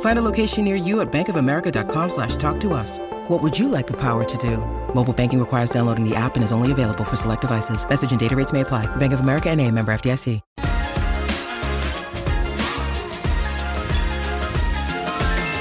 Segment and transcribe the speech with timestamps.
[0.00, 2.98] Find a location near you at bankofamerica.com slash talk to us.
[3.28, 4.58] What would you like the power to do?
[4.94, 7.88] Mobile banking requires downloading the app and is only available for select devices.
[7.88, 8.86] Message and data rates may apply.
[8.96, 10.40] Bank of America and a member FDIC.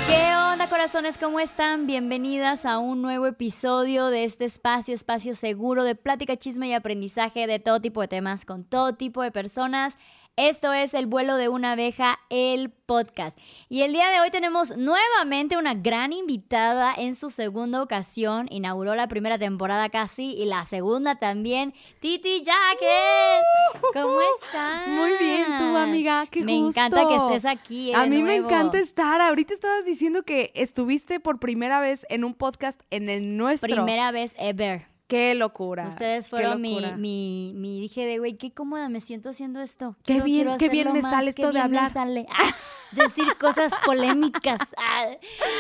[0.08, 1.18] ¿Qué onda, corazones?
[1.18, 1.86] ¿Cómo están?
[1.86, 7.46] Bienvenidas a un nuevo episodio de este espacio, espacio seguro de plática, chisme y aprendizaje
[7.46, 9.96] de todo tipo de temas con todo tipo de personas.
[10.42, 13.38] Esto es El vuelo de una abeja, el podcast.
[13.68, 18.48] Y el día de hoy tenemos nuevamente una gran invitada en su segunda ocasión.
[18.50, 21.74] Inauguró la primera temporada casi y la segunda también.
[22.00, 23.82] Titi Jaques.
[23.92, 24.88] ¿Cómo estás?
[24.88, 26.26] Muy bien, tú, amiga.
[26.32, 26.80] Qué Me gusto.
[26.80, 27.92] encanta que estés aquí.
[27.92, 29.20] eh, A mí me encanta estar.
[29.20, 33.76] Ahorita estabas diciendo que estuviste por primera vez en un podcast en el nuestro.
[33.76, 34.88] Primera vez ever.
[35.10, 35.88] Qué locura.
[35.88, 36.96] Ustedes fueron mi, locura.
[36.96, 39.96] mi, mi, dije de, güey, qué cómoda me siento haciendo esto.
[40.04, 41.92] Qué Quiero- bien, quiero qué bien me más, sale esto de bien me hablar.
[41.92, 42.26] sale.
[42.30, 42.52] Ah,
[42.92, 44.60] decir cosas polémicas.
[44.78, 45.06] Ah,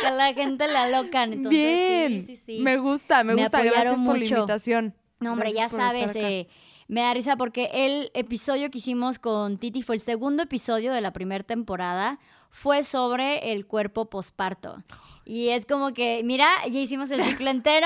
[0.01, 1.33] que a la gente la locan.
[1.33, 2.25] Entonces, bien.
[2.27, 2.59] Sí, sí, sí.
[2.61, 3.61] Me gusta, me, Me gusta.
[3.63, 4.35] Gracias por la mucho.
[4.35, 4.93] invitación.
[5.19, 6.47] No, hombre, ya Gracias sabes, eh,
[6.87, 11.01] me da risa porque el episodio que hicimos con Titi fue el segundo episodio de
[11.01, 12.19] la primera temporada,
[12.51, 14.83] fue sobre el cuerpo posparto.
[15.29, 17.85] Y es como que, mira, ya hicimos el ciclo entero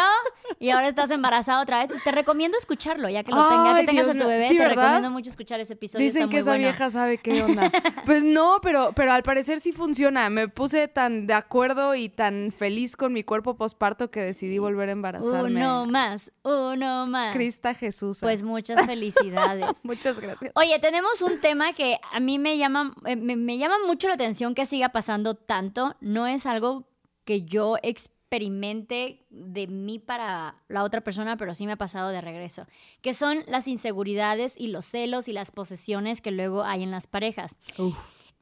[0.60, 1.90] y ahora estás embarazada otra vez.
[1.90, 4.48] Pues te recomiendo escucharlo, ya que lo tengas, que tengas Dios a tu bebé.
[4.48, 4.76] Sí, te ¿verdad?
[4.76, 6.06] recomiendo mucho escuchar ese episodio.
[6.06, 6.64] Dicen está que muy esa bueno.
[6.64, 7.70] vieja sabe qué onda.
[8.06, 10.30] pues no, pero, pero al parecer sí funciona.
[10.30, 14.88] Me puse tan de acuerdo y tan feliz con mi cuerpo posparto que decidí volver
[14.88, 15.60] a embarazarme.
[15.60, 17.36] Uno más, uno más.
[17.36, 18.20] Crista Jesús.
[18.22, 19.66] Pues muchas felicidades.
[19.84, 20.54] Muchas gracias.
[20.56, 24.14] Oye, tenemos un tema que a mí me llama, eh, me, me llama mucho la
[24.14, 25.98] atención que siga pasando tanto.
[26.00, 26.88] No es algo
[27.26, 32.20] que yo experimente de mí para la otra persona, pero sí me ha pasado de
[32.22, 32.66] regreso,
[33.02, 37.08] que son las inseguridades y los celos y las posesiones que luego hay en las
[37.08, 37.58] parejas.
[37.78, 37.96] Uf.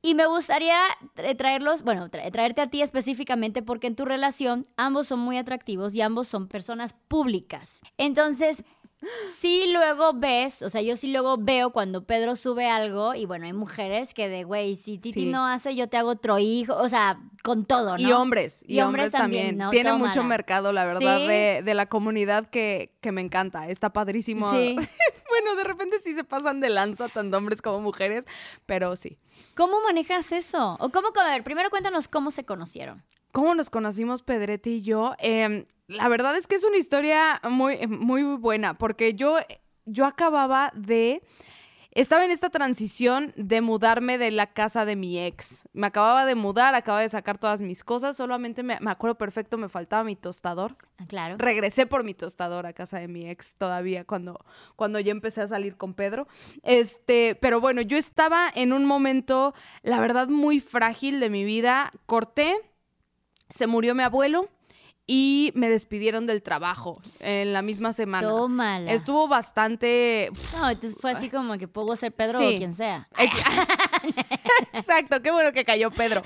[0.03, 0.80] Y me gustaría
[1.16, 5.38] tra- traerlos, bueno, tra- traerte a ti específicamente porque en tu relación ambos son muy
[5.38, 7.81] atractivos y ambos son personas públicas.
[7.98, 8.63] Entonces,
[9.34, 13.45] sí luego ves, o sea, yo sí luego veo cuando Pedro sube algo y bueno,
[13.45, 15.25] hay mujeres que de, güey, si Titi Sí.
[15.25, 18.01] no hace, yo te hago otro hijo, o sea, con todo, ¿no?
[18.01, 19.41] Y hombres, y, Y hombres, hombres también.
[19.44, 19.69] también, ¿no?
[19.72, 21.28] Tiene mucho mercado, la verdad, ¿Sí?
[21.28, 23.67] de, de la comunidad que, que me encanta.
[23.69, 24.51] Está padrísimo.
[24.51, 24.75] Sí.
[25.29, 28.25] bueno, de repente sí se pasan de lanza tanto hombres como mujeres,
[28.66, 29.18] pero sí.
[29.56, 30.78] ¿Cómo manejas eso?
[30.79, 33.03] O cómo, a ver, primero cuéntanos cómo se conocieron.
[33.31, 35.14] ¿Cómo nos conocimos Pedrete y yo?
[35.19, 39.38] Em, la verdad es que es una historia muy, muy buena, porque yo,
[39.86, 41.22] yo acababa de...
[41.94, 45.68] Estaba en esta transición de mudarme de la casa de mi ex.
[45.74, 49.58] Me acababa de mudar, acababa de sacar todas mis cosas, solamente me, me acuerdo perfecto,
[49.58, 50.78] me faltaba mi tostador.
[50.98, 51.36] Ah, Claro.
[51.38, 54.40] regresé por mi tostador a casa de mi ex todavía cuando,
[54.78, 56.30] cuando ya empecé a salir con Pedro.
[56.63, 59.53] Este, pero bueno, yo estaba en un momento,
[59.84, 61.92] la verdad, muy frágil de mi vida.
[62.06, 62.56] Corté,
[63.51, 64.50] se murió mi abuelo
[65.07, 68.28] y me despidieron del trabajo en la misma semana.
[68.28, 68.91] Tómala.
[68.91, 70.29] Estuvo bastante...
[70.53, 72.56] No, entonces fue así como que puedo ser Pedro Sí.
[72.56, 73.07] o quien sea.
[74.73, 76.22] Exacto, qué bueno que cayó Pedro.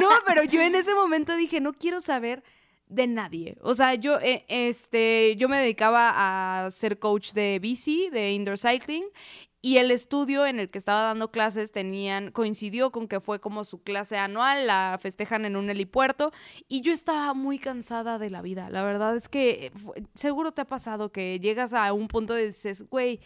[0.00, 2.42] No, pero yo en ese momento dije, no quiero saber
[2.86, 3.56] de nadie.
[3.62, 8.58] O sea, yo, eh, este, yo me dedicaba a ser coach de bici, de indoor
[8.58, 9.04] cycling,
[9.64, 13.62] y el estudio en el que estaba dando clases tenían, coincidió con que fue como
[13.62, 16.32] su clase anual, la festejan en un helipuerto,
[16.68, 18.70] y yo estaba muy cansada de la vida.
[18.70, 19.72] La verdad es que eh,
[20.14, 23.20] seguro te ha pasado que llegas a un punto de dices, güey,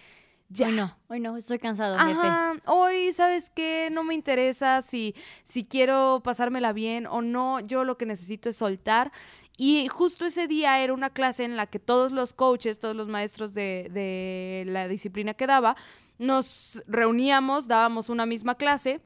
[0.50, 0.68] ya.
[0.68, 2.20] Hoy no, hoy no, estoy cansado, jefe.
[2.20, 3.88] Ajá, hoy, ¿sabes qué?
[3.90, 7.58] No me interesa si, si quiero pasármela bien o no.
[7.60, 9.10] Yo lo que necesito es soltar.
[9.56, 13.08] Y justo ese día era una clase en la que todos los coaches, todos los
[13.08, 15.76] maestros de, de la disciplina que daba,
[16.18, 19.00] nos reuníamos, dábamos una misma clase.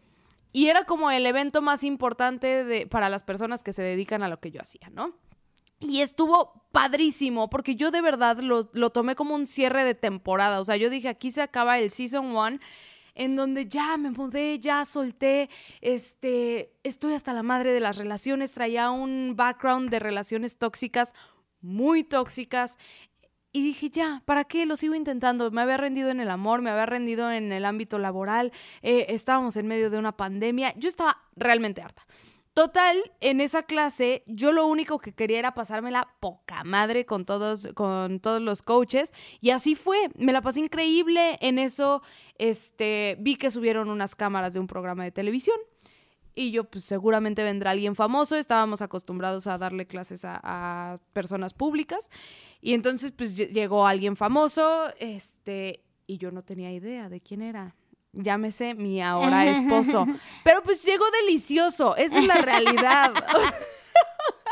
[0.53, 4.29] Y era como el evento más importante de, para las personas que se dedican a
[4.29, 5.15] lo que yo hacía, ¿no?
[5.79, 10.61] Y estuvo padrísimo, porque yo de verdad lo, lo tomé como un cierre de temporada.
[10.61, 12.59] O sea, yo dije, aquí se acaba el Season 1.
[13.15, 15.49] en donde ya me mudé, ya solté,
[15.81, 21.15] este, estoy hasta la madre de las relaciones, traía un background de relaciones tóxicas,
[21.61, 22.79] muy tóxicas.
[23.53, 24.65] Y dije, ya, ¿para qué?
[24.65, 25.51] Lo sigo intentando.
[25.51, 28.53] Me había rendido en el amor, me había rendido en el ámbito laboral,
[28.83, 30.73] eh, estábamos en medio de una pandemia.
[30.77, 32.07] Yo estaba realmente harta.
[32.55, 37.69] Total, en esa clase yo lo único que quería era pasármela poca madre con todos,
[37.75, 40.11] con todos los coaches y así fue.
[40.17, 41.39] Me la pasé increíble.
[41.41, 42.03] En eso,
[42.39, 45.57] este, vi que subieron unas cámaras de un programa de televisión
[46.35, 48.37] y yo pues seguramente vendrá alguien famoso.
[48.37, 52.11] Estábamos acostumbrados a darle clases a, a personas públicas
[52.61, 57.75] y entonces pues llegó alguien famoso, este, y yo no tenía idea de quién era
[58.13, 60.07] llámese mi ahora esposo.
[60.45, 63.13] Pero pues llegó delicioso, esa es la realidad.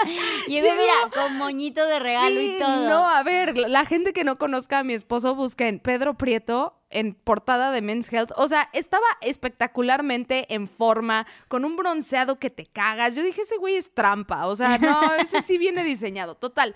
[0.48, 2.88] Mira, con moñito de regalo y todo.
[2.88, 7.14] No, a ver, la gente que no conozca a mi esposo, busquen Pedro Prieto en
[7.14, 8.32] portada de Men's Health.
[8.36, 13.14] O sea, estaba espectacularmente en forma, con un bronceado que te cagas.
[13.14, 14.46] Yo dije, ese güey es trampa.
[14.46, 16.34] O sea, no, ese sí viene diseñado.
[16.34, 16.74] Total.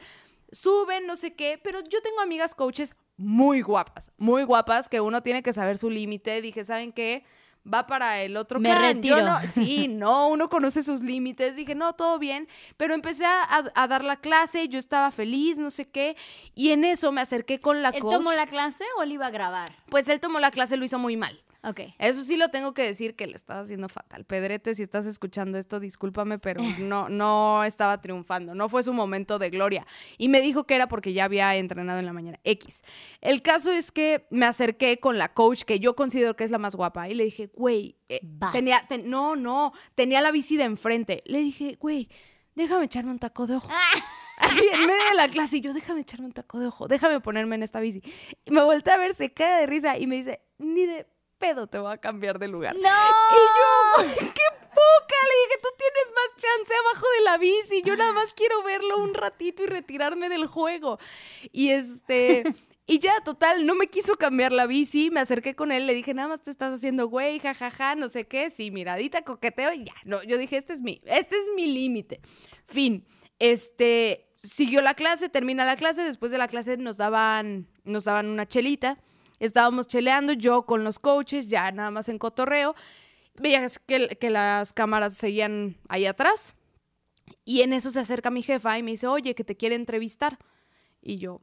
[0.50, 5.22] Suben, no sé qué, pero yo tengo amigas coaches muy guapas, muy guapas, que uno
[5.22, 6.42] tiene que saber su límite.
[6.42, 7.24] Dije, ¿saben qué?
[7.70, 9.22] Va para el otro Me retiro.
[9.22, 11.54] no, sí, no, uno conoce sus límites.
[11.54, 12.48] Dije, no, todo bien.
[12.76, 16.16] Pero empecé a, dar la clase, yo estaba feliz, no sé qué.
[16.54, 18.12] Y en eso me acerqué con la ¿Él coach.
[18.12, 19.70] tomó la clase o le iba a grabar?
[19.88, 21.40] Pues él tomó la clase, lo hizo muy mal.
[21.64, 21.80] Ok.
[21.98, 24.24] Eso sí lo tengo que decir que lo estaba haciendo fatal.
[24.24, 28.54] Pedrete, si estás escuchando esto, discúlpame, pero no, no estaba triunfando.
[28.54, 29.86] No fue su momento de gloria.
[30.18, 32.40] Y me dijo que era porque ya había entrenado en la mañana.
[32.42, 32.82] X.
[33.20, 36.58] El caso es que me acerqué con la coach que yo considero que es la
[36.58, 38.20] más guapa y le dije, güey, eh,
[38.50, 41.22] tenía, no, no, tenía la bici de enfrente.
[41.26, 42.08] Le dije, güey,
[42.56, 43.68] déjame echarme un taco de ojo.
[44.38, 47.20] Así en medio de la clase, y yo, déjame echarme un taco de ojo, déjame
[47.20, 48.02] ponerme en esta bici.
[48.44, 51.06] Y me volteé a ver, se cae de risa y me dice, ni de
[51.42, 52.76] pedo te voy a cambiar de lugar.
[52.76, 52.88] ¡No!
[52.88, 55.16] Y yo, ¡qué poca!
[55.28, 57.82] Le dije, tú tienes más chance abajo de la bici.
[57.82, 60.98] Yo nada más quiero verlo un ratito y retirarme del juego.
[61.50, 62.44] Y este.
[62.84, 66.14] Y ya, total, no me quiso cambiar la bici, me acerqué con él, le dije,
[66.14, 69.94] nada más te estás haciendo güey, jajaja, no sé qué, sí, miradita, coqueteo y ya.
[70.04, 72.20] No, yo dije, este es mi, este es mi límite.
[72.66, 73.06] Fin.
[73.38, 78.26] Este, siguió la clase, termina la clase, después de la clase nos daban, nos daban
[78.26, 78.98] una chelita
[79.46, 82.74] estábamos cheleando yo con los coaches, ya nada más en cotorreo.
[83.40, 86.54] Veías que, que las cámaras seguían ahí atrás.
[87.44, 90.38] Y en eso se acerca mi jefa y me dice, oye, que te quiere entrevistar.
[91.00, 91.40] Y yo,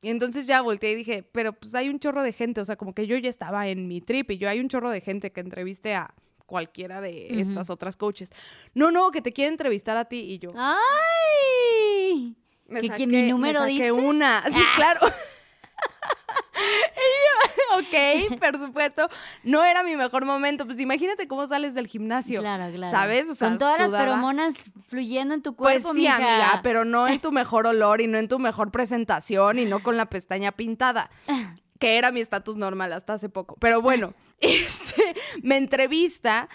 [0.00, 2.76] y entonces ya volteé y dije, pero pues hay un chorro de gente, o sea,
[2.76, 5.32] como que yo ya estaba en mi trip y yo hay un chorro de gente
[5.32, 6.14] que entreviste a
[6.46, 8.30] cualquiera de estas otras coaches.
[8.74, 10.50] No, no, que te quiere entrevistar a ti y yo.
[10.56, 12.36] ¡Ay!
[12.68, 13.92] Me ¿Que- saqué, mi número me saqué dice?
[13.92, 14.44] una.
[14.50, 15.00] Sí, claro.
[16.62, 17.80] Y
[18.28, 19.08] yo, ok, por supuesto.
[19.42, 20.64] No era mi mejor momento.
[20.66, 22.40] Pues imagínate cómo sales del gimnasio.
[22.40, 22.90] Claro, claro.
[22.90, 23.28] ¿Sabes?
[23.28, 24.54] O sea, Con todas las feromonas
[24.88, 26.16] fluyendo en tu Pues cuerpo, sí, mija.
[26.16, 29.82] amiga, pero no en tu mejor olor y no en tu mejor presentación y no
[29.82, 31.10] con la pestaña pintada.
[31.82, 33.56] Que era mi estatus normal hasta hace poco.
[33.58, 36.48] Pero bueno, este, me entrevista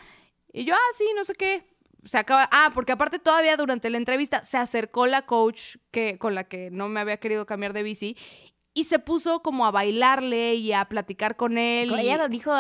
[0.53, 1.67] y yo, ah, sí, no sé qué.
[2.05, 2.47] Se acaba.
[2.49, 6.71] Ah, porque aparte todavía durante la entrevista se acercó la coach que, con la que
[6.71, 8.15] no me había querido cambiar de bici
[8.79, 11.91] y se puso como a bailarle y a platicar con él.
[11.91, 12.51] y- Ella lo dijo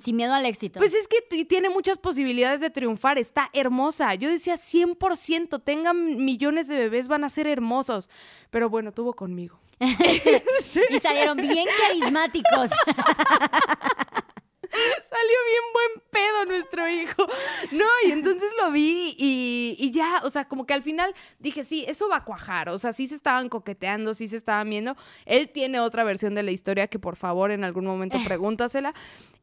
[0.00, 0.78] sin miedo al éxito.
[0.78, 4.14] pues es que tiene muchas posibilidades de triunfar, está hermosa.
[4.14, 8.08] Yo decía 100%, tengan millones de bebés, van a ser hermosos.
[8.50, 9.58] Pero bueno, tuvo conmigo.
[10.90, 12.70] y salieron bien carismáticos.
[15.02, 17.26] Salió bien buen pedo nuestro hijo.
[17.72, 21.64] No, y entonces lo vi y, y ya, o sea, como que al final dije,
[21.64, 22.68] sí, eso va a cuajar.
[22.68, 24.96] O sea, sí se estaban coqueteando, sí se estaban viendo.
[25.26, 28.94] Él tiene otra versión de la historia que por favor en algún momento pregúntasela.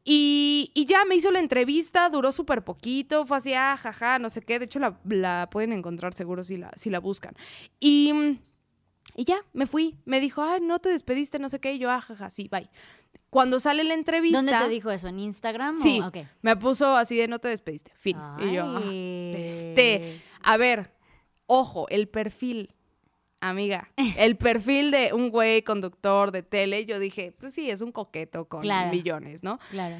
[0.04, 4.30] Y, y ya me hizo la entrevista, duró súper poquito, fue así, ah, jaja, no
[4.30, 4.58] sé qué.
[4.60, 7.34] De hecho, la, la pueden encontrar seguro si la, si la buscan.
[7.80, 8.38] Y,
[9.16, 9.96] y ya, me fui.
[10.04, 11.72] Me dijo, ah, no te despediste, no sé qué.
[11.72, 12.70] Y yo, ah, jaja, sí, bye.
[13.30, 14.38] Cuando sale la entrevista.
[14.38, 15.08] ¿Dónde te dijo eso?
[15.08, 15.76] ¿En Instagram?
[15.78, 16.18] o- Sí, ok.
[16.42, 18.16] me puso así de no te despediste, fin.
[18.38, 18.82] Y yo, ah,
[19.34, 20.92] este, a ver,
[21.46, 22.72] ojo, el perfil,
[23.40, 27.92] amiga, el perfil de un güey conductor de tele, yo dije, pues sí, es un
[27.92, 28.90] coqueto con Claro.
[28.90, 29.58] millones, ¿no?
[29.70, 29.96] Claro.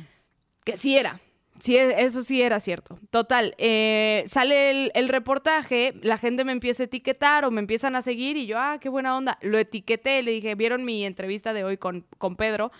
[0.64, 1.20] Que sí era.
[1.58, 2.98] Sí, eso sí era cierto.
[3.08, 7.96] Total, eh, sale el, el reportaje, la gente me empieza a etiquetar o me empiezan
[7.96, 9.38] a seguir y yo, ah, qué buena onda.
[9.40, 12.72] Lo etiqueté, le dije, ¿vieron mi entrevista de hoy con, con Pedro?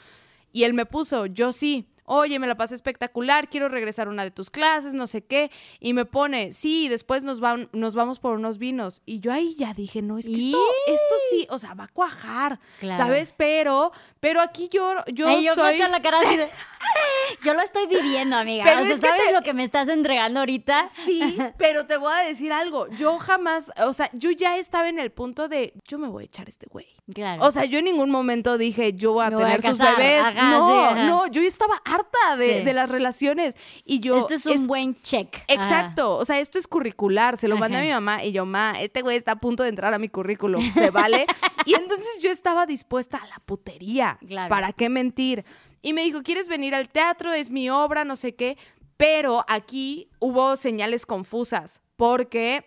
[0.56, 1.86] Y él me puso, yo sí.
[2.06, 5.50] Oye, me la pasé espectacular, quiero regresar a una de tus clases, no sé qué.
[5.80, 9.02] Y me pone, sí, después nos, van, nos vamos por unos vinos.
[9.04, 11.88] Y yo ahí ya dije, no, es que esto, esto sí, o sea, va a
[11.88, 12.96] cuajar, Claro.
[13.02, 13.32] ¿sabes?
[13.36, 15.78] Pero, pero aquí yo, yo Ay, yo soy...
[15.78, 16.48] con la cara así de-
[17.44, 18.64] Yo lo estoy viviendo, amiga.
[18.64, 20.86] Pero o sea, es que ¿sabes te- lo que me estás entregando ahorita?
[21.04, 22.86] Sí, pero te voy a decir algo.
[22.90, 26.26] Yo jamás, o sea, yo ya estaba en el punto de, yo me voy a
[26.26, 26.86] echar a este güey.
[27.12, 27.44] Claro.
[27.44, 29.78] O sea, yo en ningún momento dije, yo voy a Me voy a tener sus
[29.78, 30.24] bebés.
[30.24, 32.64] Ajá, no, sí, no, yo estaba harta de, Sí.
[32.64, 33.56] de las relaciones.
[33.84, 34.18] Y yo.
[34.28, 35.34] Esto es un buen check.
[35.34, 35.44] Ajá.
[35.48, 38.80] Exacto, o sea, esto es curricular, se lo mandé a mi mamá y yo, ma,
[38.80, 41.26] este güey está a punto de entrar a mi currículum, ¿se vale?
[41.64, 44.48] y entonces yo estaba dispuesta a la putería, Claro.
[44.48, 45.44] ¿para qué mentir?
[45.82, 47.32] Y me dijo, ¿quieres venir al teatro?
[47.32, 48.56] Es mi obra, no sé qué,
[48.96, 52.64] pero aquí hubo señales confusas, porque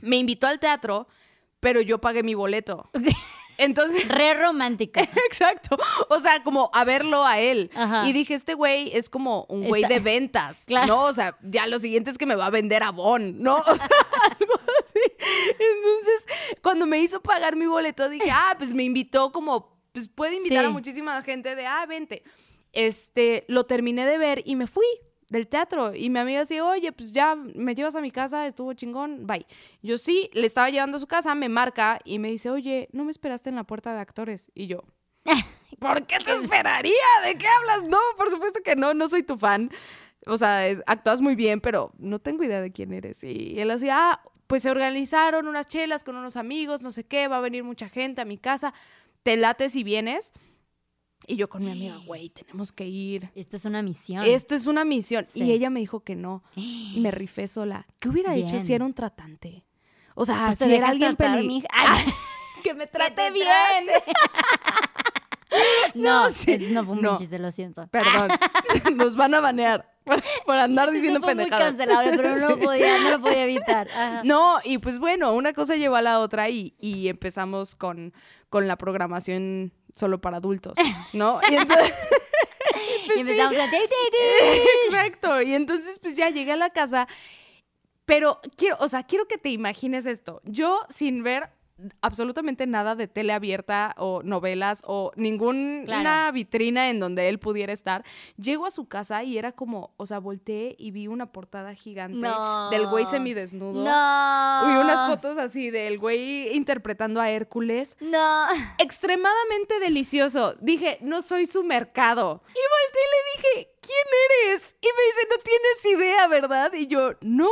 [0.00, 1.08] me invitó al teatro,
[1.60, 2.90] pero yo pagué mi boleto.
[3.58, 4.08] Entonces...
[4.08, 5.02] Re romántica.
[5.28, 5.76] Exacto.
[6.08, 7.70] O sea, como a verlo a él.
[7.74, 8.08] Ajá.
[8.08, 10.86] Y dije, este güey es como un güey Está- de ventas, Claro.
[10.86, 11.04] ¿no?
[11.04, 13.56] O sea, ya lo siguiente es que me va a vender a Bon, ¿no?
[13.56, 15.00] O sea, algo así.
[15.50, 16.26] Entonces,
[16.62, 20.64] cuando me hizo pagar mi boleto, dije, ah, pues me invitó como, pues puede invitar
[20.64, 22.22] a muchísima gente de, ah, vente.
[22.72, 24.86] Este, lo terminé de ver y me fui
[25.28, 25.94] del teatro.
[25.94, 29.46] Y mi amiga decía, oye, pues ya me llevas a mi casa, estuvo chingón, bye.
[29.82, 33.04] Yo sí, le estaba llevando a su casa, me marca y me dice, oye, ¿no
[33.04, 34.50] me esperaste en la puerta de actores?
[34.54, 34.82] Y yo,
[35.78, 36.92] ¿por qué te esperaría?
[37.24, 37.88] ¿De qué hablas?
[37.88, 39.70] No, por supuesto que no, no soy tu fan.
[40.26, 43.22] O sea, es- actúas muy bien, pero no tengo idea de quién eres.
[43.24, 47.28] Y él decía, ah, pues se organizaron unas chelas con unos amigos, no sé qué,
[47.28, 48.72] va a venir mucha gente a mi casa.
[49.22, 50.32] ¿Te lates si vienes?
[51.26, 53.30] Y yo con mi amiga, güey, tenemos que ir.
[53.34, 54.24] Esto es una misión.
[54.24, 55.26] Esto es una misión.
[55.26, 55.42] Sí.
[55.42, 56.42] Y ella me dijo que no.
[56.96, 57.86] Me rifé sola.
[57.98, 58.60] ¿Qué hubiera hecho Bien.
[58.66, 59.64] si era un tratante?
[60.14, 61.16] O sea, Pues si era alguien
[62.62, 63.46] que me te trate bien.
[65.94, 66.58] no, no, sí.
[66.70, 67.16] no fue un No.
[67.16, 67.86] chiste, lo siento.
[67.88, 68.28] Perdón.
[68.96, 72.98] Nos van a banear por, por andar diciendo fue muy cancelable, pero no lo podía,
[73.02, 73.88] no lo podía evitar.
[73.90, 74.22] Ajá.
[74.24, 78.12] No, y pues bueno, una cosa llevó a la otra y, y empezamos con,
[78.48, 80.74] con la programación solo para adultos,
[81.12, 81.40] ¿no?
[81.50, 81.92] Y entonces,
[83.16, 83.70] y empezamos a...
[83.70, 84.68] "Ti, ti, ti".
[84.88, 85.42] exacto.
[85.42, 87.08] Y entonces, pues ya llegué a la casa.
[88.04, 90.40] Pero quiero, o sea, quiero que te imagines esto.
[90.44, 91.50] Yo, sin ver
[92.00, 96.32] absolutamente nada de tele abierta o novelas o ninguna Claro.
[96.32, 98.04] vitrina en donde él pudiera estar,
[98.36, 102.18] llego a su casa y era como, o sea, volteé y vi una portada gigante
[102.18, 102.70] No.
[102.70, 103.84] del güey semidesnudo.
[103.84, 104.68] No.
[104.68, 107.96] Vi unas fotos así del güey interpretando a Hércules.
[108.00, 108.46] No.
[108.78, 110.54] Extremadamente delicioso.
[110.60, 112.42] Dije, no soy su mercado.
[112.48, 114.76] Y volteé y le dije, ¿quién eres?
[114.80, 116.72] Y me dice, no tienes idea, ¿verdad?
[116.72, 117.48] Y yo, no,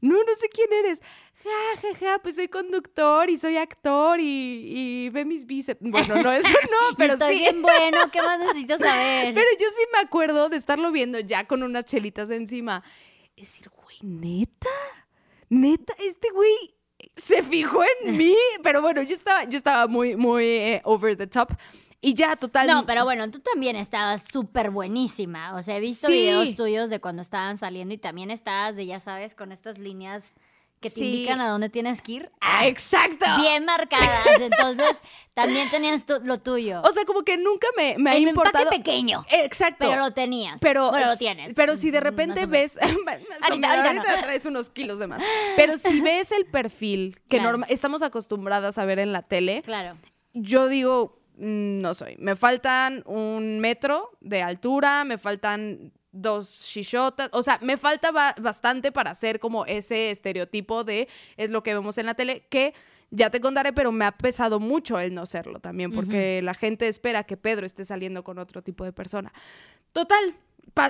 [0.00, 1.00] no, no sé quién eres.
[1.44, 4.24] Ja, ja, ja, pues soy conductor y soy actor y,
[5.04, 5.80] y ve mis bíceps.
[5.80, 7.40] Bueno, no, eso no, pero Estoy sí.
[7.40, 9.34] bien bueno, ¿qué más necesito saber?
[9.34, 12.84] Pero yo sí me acuerdo de estarlo viendo ya con unas chelitas encima.
[13.36, 14.68] Es decir, güey, neta,
[15.48, 16.76] neta, este güey
[17.16, 18.34] se fijó en mí.
[18.62, 21.50] Pero bueno, yo estaba, yo estaba muy, muy eh, over the top.
[22.00, 22.66] Y ya, total.
[22.66, 25.54] No, pero bueno, tú también estabas súper buenísima.
[25.56, 26.12] O sea, he visto Sí.
[26.14, 30.32] videos tuyos de cuando estaban saliendo y también estabas de, ya sabes, con estas líneas
[30.82, 31.06] que te Sí.
[31.06, 32.30] indican a dónde tienes que ir.
[32.42, 33.24] Ah, exacto.
[33.38, 34.26] Bien marcadas.
[34.40, 35.00] Entonces,
[35.34, 36.82] también tenías tu- lo tuyo.
[36.84, 38.64] O sea, como que nunca me, me ha importado.
[38.64, 39.24] empaque pequeño.
[39.30, 39.86] Exacto.
[39.88, 40.58] Pero lo tenías.
[40.60, 41.54] Pero, bueno, lo tienes.
[41.54, 42.78] Pero si de Mm, repente ves.
[43.42, 45.22] Ahorita- ahorita traes unos kilos de más.
[45.56, 47.52] Pero si ves el perfil que Claro.
[47.52, 49.96] norma- estamos acostumbradas a ver en la tele, Claro.
[50.34, 52.16] yo digo, mm, no soy.
[52.18, 58.34] Me faltan un metro de altura, me faltan dos shishotas, o sea, me falta ba-
[58.40, 62.74] bastante para ser como ese estereotipo de es lo que vemos en la tele, que
[63.10, 66.86] ya te contaré, pero me ha pesado mucho el no serlo también, porque la gente
[66.88, 69.32] espera que Pedro esté saliendo con otro tipo de persona.
[69.92, 70.34] Total,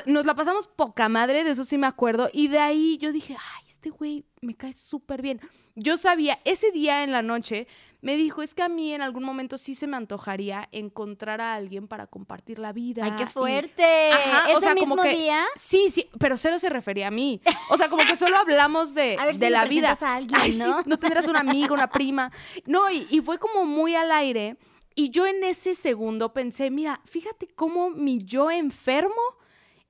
[0.07, 3.35] nos la pasamos poca madre, de eso sí me acuerdo, y de ahí yo dije,
[3.38, 5.41] ay, este güey me cae súper bien.
[5.75, 7.67] Yo sabía, ese día en la noche
[8.00, 11.55] me dijo, es que a mí en algún momento sí se me antojaría encontrar a
[11.55, 13.05] alguien para compartir la vida.
[13.05, 14.11] ¡Ay, qué y- fuerte!
[14.12, 15.45] Ajá, ¿Ese o sea, como mismo que- día?
[15.57, 17.41] Sí, sí, pero cero se refería a mí.
[17.71, 19.97] O sea, como que solo hablamos de, A ver si de me la vida.
[20.00, 20.83] a alguien, Ay, sí, ¿no?
[20.85, 22.31] no tendrás una amiga, una prima.
[22.67, 24.57] No, y, y fue como muy al aire.
[24.95, 29.14] Y yo en ese segundo pensé, mira, fíjate cómo mi yo enfermo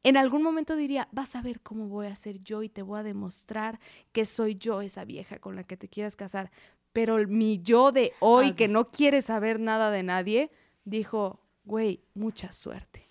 [0.05, 2.99] en algún momento diría, vas a ver cómo voy a ser yo y te voy
[3.01, 3.79] a demostrar
[4.13, 6.51] que soy yo esa vieja con la que te quieras casar.
[6.93, 10.51] Pero el- mi yo de hoy, que no quiere saber nada de nadie,
[10.85, 13.02] dijo, güey, mucha suerte.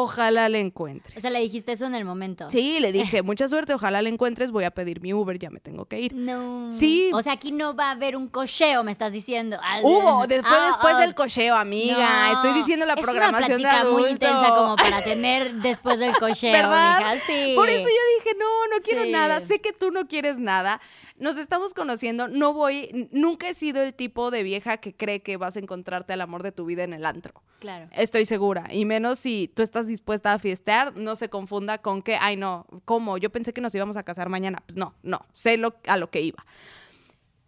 [0.00, 1.16] Ojalá le encuentres.
[1.16, 2.48] O sea, le dijiste eso en el momento.
[2.50, 5.60] Sí, le dije, mucha suerte, ojalá le encuentres, voy a pedir mi Uber, ya me
[5.60, 6.14] tengo que ir.
[6.14, 6.70] No.
[6.70, 7.10] Sí.
[7.12, 9.58] O sea, aquí no va a haber un cocheo, me estás diciendo.
[9.62, 10.98] Ah, Hubo, ah, después ah.
[11.00, 12.28] del cocheo, amiga.
[12.28, 12.34] No.
[12.36, 13.98] Estoy diciendo la Es programación una de adulto.
[14.00, 16.98] muy intensa como para tener después del cocheo, ¿Verdad?
[16.98, 17.24] mija.
[17.26, 17.52] Sí.
[17.54, 19.10] Por eso yo dije, no, no quiero Sí.
[19.10, 19.40] nada.
[19.40, 20.80] Sé que tú no quieres nada.
[21.18, 22.28] Nos estamos conociendo.
[22.28, 26.12] No voy, nunca he sido el tipo de vieja que cree que vas a encontrarte
[26.12, 27.42] al amor de tu vida en el antro.
[27.58, 27.88] Claro.
[27.92, 28.68] Estoy segura.
[28.72, 32.66] Y menos si tú estás dispuesta a fiestear, no se confunda con que, ay, no,
[32.84, 33.18] ¿cómo?
[33.18, 34.62] Yo pensé que nos íbamos a casar mañana.
[34.66, 36.44] Pues no, no, sé lo, a lo que iba.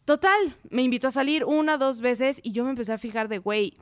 [0.05, 3.39] Total, me invitó a salir una, dos veces y yo me empecé a fijar de,
[3.39, 3.79] güey,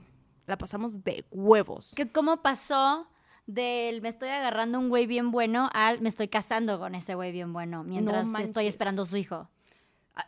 [0.47, 1.93] la pasamos de huevos.
[1.97, 3.09] ¿Qué- ¿Cómo pasó
[3.47, 7.33] del me estoy agarrando un güey bien bueno al me estoy casando con ese güey
[7.33, 9.49] bien bueno mientras estoy esperando a su hijo?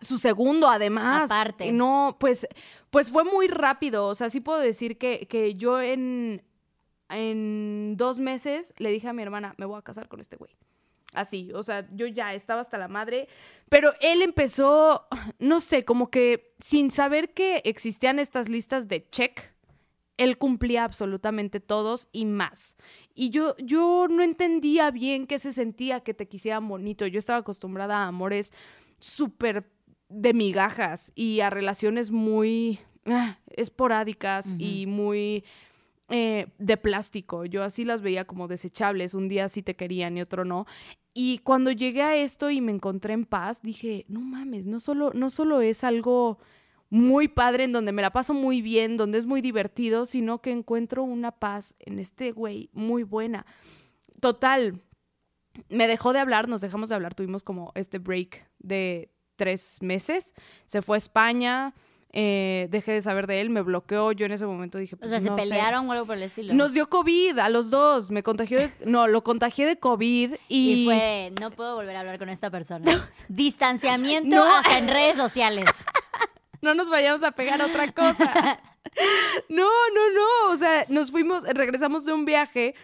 [0.01, 1.31] Su segundo, además.
[1.31, 1.71] Aparte.
[1.71, 2.49] No, pues,
[2.91, 4.07] pues fue muy rápido.
[4.07, 6.43] O sea, sí puedo decir que, que yo en,
[7.09, 10.53] en dos meses le dije a mi hermana, me voy a casar con este güey.
[11.13, 13.29] Así, o sea, yo ya estaba hasta la madre.
[13.69, 15.07] Pero él empezó,
[15.39, 19.55] no sé, como que sin saber que existían estas listas de check,
[20.17, 22.77] él cumplía absolutamente todos y más.
[23.15, 27.07] Y yo, yo no entendía bien qué se sentía que te quisieran bonito.
[27.07, 28.53] Yo estaba acostumbrada a amores
[28.99, 29.69] súper
[30.09, 35.45] de migajas y a relaciones muy ah, esporádicas y muy
[36.09, 37.45] eh, de plástico.
[37.45, 39.15] Yo así las veía como desechables.
[39.15, 40.67] Un día sí te querían y otro no.
[41.15, 45.13] Y cuando llegué a esto y me encontré en paz, dije, no mames, no solo,
[45.15, 46.39] no solo es algo
[46.91, 50.51] muy padre en donde me la paso muy bien, donde es muy divertido, sino que
[50.51, 53.47] encuentro una paz en este güey muy buena.
[54.21, 54.81] Total,
[55.69, 60.35] me dejó de hablar, nos dejamos de hablar, tuvimos como este break de tres meses,
[60.67, 61.75] se fue a España,
[62.17, 65.11] eh, dejé de saber de él, me bloqueó, yo en ese momento dije, O pues,
[65.11, 65.43] sea, ¿se no sé.
[65.43, 66.55] pelearon o algo por el estilo?
[66.55, 70.71] Nos dio COVID a los dos, me contagió de, no, lo contagié de COVID y,
[70.73, 73.11] Y fue, no puedo volver a hablar con esta persona.
[73.29, 74.57] Distanciamiento No.
[74.57, 75.69] hasta en redes sociales.
[76.63, 78.61] no nos vayamos a pegar a otra cosa.
[79.49, 80.53] No, no, no.
[80.53, 82.77] O sea, nos fuimos, regresamos de un viaje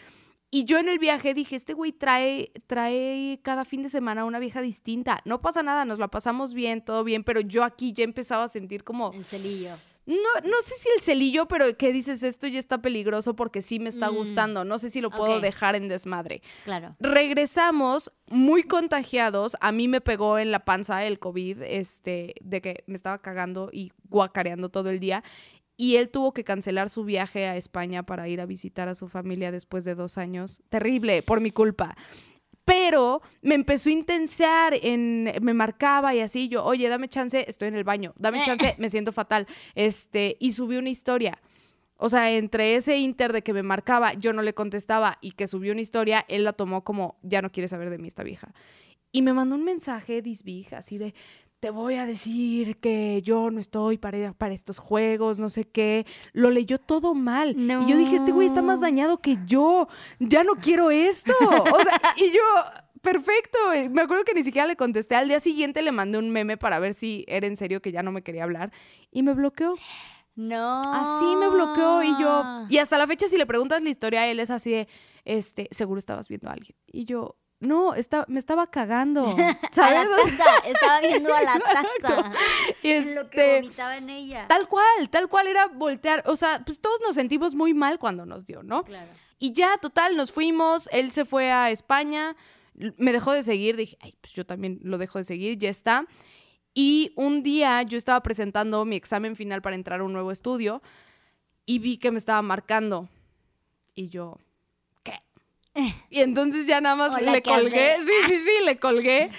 [0.50, 4.38] y yo en el viaje dije, este güey trae, trae cada fin de semana una
[4.38, 5.20] vieja distinta.
[5.24, 8.48] No pasa nada, nos la pasamos bien, todo bien, pero yo aquí ya empezaba a
[8.48, 9.70] sentir como, El celillo.
[10.06, 10.14] no,
[10.44, 13.88] no sé si el celillo, pero que dices, esto ya está peligroso porque sí me
[13.88, 14.14] está Mm.
[14.16, 14.64] gustando.
[14.64, 16.42] No sé si lo puedo dejar en desmadre.
[16.64, 16.96] Claro.
[16.98, 19.56] Regresamos muy contagiados.
[19.60, 23.70] A mí me pegó en la panza el COVID, este, de que me estaba cagando
[23.72, 25.22] y guacareando todo el día.
[25.80, 29.08] Y él tuvo que cancelar su viaje a España para ir a visitar a su
[29.08, 30.62] familia después de dos años.
[30.68, 31.96] Terrible, por mi culpa.
[32.66, 37.68] Pero me empezó a intensiar, en, me marcaba y así, yo, oye, dame chance, estoy
[37.68, 39.46] en el baño, dame chance, me siento fatal.
[39.74, 41.40] Este, y subí una historia.
[41.96, 45.46] O sea, entre ese inter de que me marcaba, yo no le contestaba y que
[45.46, 48.52] subió una historia, él la tomó como, ya no quiere saber de mí esta vieja.
[49.12, 51.14] Y me mandó un mensaje disvija, así de,
[51.60, 56.06] te voy a decir que yo no estoy para, para estos juegos, no sé qué.
[56.32, 57.54] Lo leyó todo mal.
[57.56, 59.86] Y yo dije, este güey está más dañado que yo.
[60.18, 61.34] Ya no quiero esto.
[61.40, 62.40] O sea, y yo,
[63.02, 63.58] perfecto.
[63.90, 65.16] Me acuerdo que ni siquiera le contesté.
[65.16, 68.02] Al día siguiente le mandé un meme para ver si era en serio que ya
[68.02, 68.72] no me quería hablar.
[69.10, 69.74] Y me bloqueó.
[70.36, 70.82] No.
[70.82, 72.42] Así me bloqueó y yo.
[72.70, 74.88] Y hasta la fecha, si le preguntas la historia, él es así de,
[75.26, 76.74] este, seguro estabas viendo a alguien.
[76.86, 79.22] Y yo, no, está, me estaba cagando.
[79.36, 80.08] A ¿Sabes?
[80.08, 80.58] la taza.
[80.66, 81.60] Estaba viendo a la
[82.00, 82.32] taza.
[82.82, 84.48] Este, Lo que vomitaba en ella.
[84.48, 86.22] Tal cual, tal cual era voltear.
[86.26, 88.84] O sea, pues todos nos sentimos muy mal cuando nos dio, ¿no?
[88.84, 89.10] Claro.
[89.38, 90.88] Y ya, total, nos fuimos.
[90.90, 92.34] Él se fue a España.
[92.96, 93.76] Me dejó de seguir.
[93.76, 95.58] Dije, ay, pues yo también lo dejo de seguir.
[95.58, 96.06] Ya está.
[96.72, 100.82] Y un día yo estaba presentando mi examen final para entrar a un nuevo estudio.
[101.66, 103.08] Y vi que me estaba marcando.
[103.94, 104.38] Y yo.
[106.10, 107.92] Y entonces ya nada más Hola, le ¿qué colgué.
[107.92, 108.04] haces?
[108.26, 109.30] Sí, sí, sí, le colgué.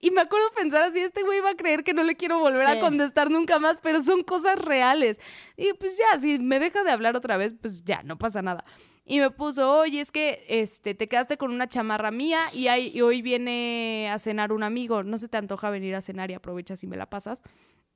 [0.00, 2.66] Y me acuerdo pensar así, este güey va a creer que no le quiero volver
[2.68, 2.76] Sí.
[2.76, 5.18] a contestar nunca más, pero son cosas reales.
[5.56, 8.64] Y pues ya, si me deja de hablar otra vez, pues ya, no pasa nada.
[9.06, 12.90] Y me puso, oye, es que este, te quedaste con una chamarra mía y, hay-
[12.94, 15.02] y hoy viene a cenar un amigo.
[15.02, 17.42] ¿No se te antoja venir a cenar y aprovechas y me la pasas?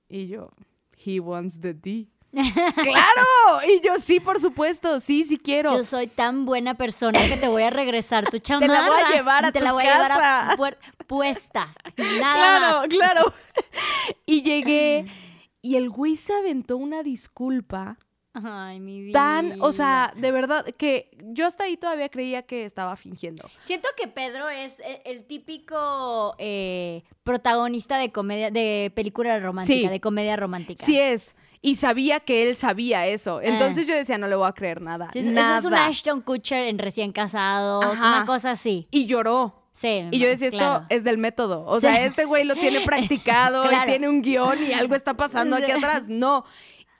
[0.08, 0.50] Y yo,
[1.04, 2.06] he wants the D.
[2.32, 3.60] ¡Claro!
[3.68, 5.70] Y yo, sí, por supuesto, sí, sí quiero.
[5.72, 8.86] Yo soy tan buena persona que te voy a regresar tu la chamarra.
[8.88, 10.16] voy a llevar a Te tu la voy a llevar a
[10.56, 10.56] casa.
[11.06, 11.74] puesta.
[11.96, 12.88] Nada claro, más.
[12.88, 13.32] claro.
[14.26, 15.06] Y llegué
[15.62, 17.96] y el güey se aventó una disculpa
[18.32, 19.12] Ay, mi vida.
[19.18, 23.50] tan, o sea, de verdad que yo hasta ahí todavía creía que estaba fingiendo.
[23.64, 29.88] Siento que Pedro es el, el típico eh, protagonista de comedia, de película romántica, Sí.
[29.88, 30.84] de comedia romántica.
[30.86, 31.34] Sí es.
[31.62, 33.40] Y sabía que él sabía eso.
[33.42, 35.10] Entonces yo decía, no le voy a creer nada.
[35.12, 35.58] Sí, eso- nada.
[35.58, 38.16] eso es un Ashton Kutcher en recién casados, Ajá.
[38.16, 38.88] una cosa así.
[38.90, 39.56] Y lloró.
[39.72, 40.06] Sí.
[40.10, 40.86] Y yo decía, esto claro.
[40.88, 41.64] es del método.
[41.66, 41.82] O Sí.
[41.86, 43.84] sea, este güey lo tiene practicado Claro.
[43.84, 46.08] y tiene un guion y algo está pasando aquí atrás.
[46.08, 46.44] No.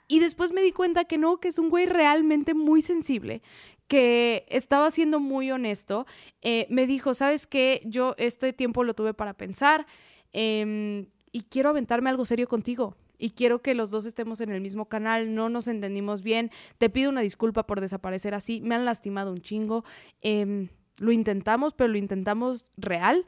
[0.07, 3.41] Y después me di cuenta que no, que es un güey realmente muy sensible,
[3.87, 6.05] que estaba siendo muy honesto.
[6.41, 7.81] Eh, me dijo, ¿sabes qué?
[7.85, 9.85] Yo este tiempo lo tuve para pensar
[10.33, 12.95] em, y quiero aventarme algo serio contigo.
[13.21, 16.49] Y quiero que los dos estemos en el mismo canal, no nos entendimos bien.
[16.79, 18.61] Te pido una disculpa por desaparecer así.
[18.61, 19.85] Me han lastimado un chingo.
[20.21, 23.27] Em, lo intentamos, pero lo intentamos real.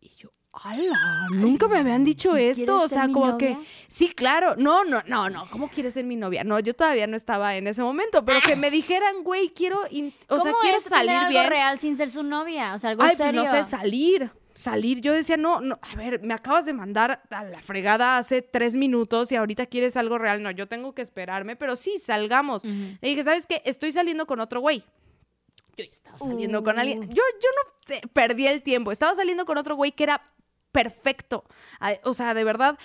[0.00, 1.26] Y yo, ¡hala!
[1.32, 2.80] Nunca me habían dicho ¿quieres esto.
[2.80, 4.54] O sea, como que, sí, claro.
[4.56, 5.48] No, no, no, no.
[5.50, 6.44] ¿Cómo quieres ser mi novia?
[6.44, 9.86] No, yo todavía no estaba en ese momento, pero que me dijeran, güey, quiero, o
[9.88, 11.50] sea, ¿Cómo quiero salir algo bien.
[11.50, 12.72] real sin ser su novia?
[12.74, 13.42] O sea, algo Ay, serio.
[13.42, 14.30] pues no sé, salir.
[14.54, 15.00] Salir.
[15.00, 18.74] Yo decía, no, no, a ver, me acabas de mandar a la fregada hace tres
[18.74, 20.42] minutos y ahorita quieres algo real.
[20.42, 22.64] No, yo tengo que esperarme, pero sí, salgamos.
[22.64, 22.72] Ujú.
[23.00, 23.62] Le dije, ¿sabes qué?
[23.64, 24.84] Estoy saliendo con otro güey.
[25.76, 27.00] Yo estaba saliendo con alguien.
[27.00, 27.06] Uh.
[27.08, 28.92] Yo, yo no sé, perdí el tiempo.
[28.92, 30.22] Estaba saliendo con otro güey que era
[30.70, 31.44] perfecto.
[32.04, 32.78] O sea, de verdad,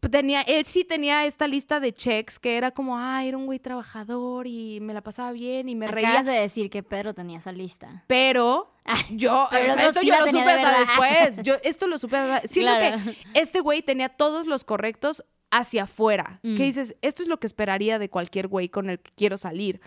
[0.00, 3.58] tenía, él sí tenía esta lista de checks que era como, ah, era un güey
[3.58, 6.08] trabajador y me la pasaba bien y me reía.
[6.08, 8.04] Acabas de decir que Pedro tenía esa lista.
[8.06, 8.72] Pero
[9.10, 11.36] yo, Pero o sea, no, esto sí yo lo supe de hasta después.
[11.44, 12.98] Yo esto lo supe hasta- Siento Claro.
[13.04, 16.40] que este güey tenía todos los correctos hacia afuera.
[16.42, 16.56] Mm.
[16.56, 19.80] Que dices, esto es lo que esperaría de cualquier güey con el que quiero salir.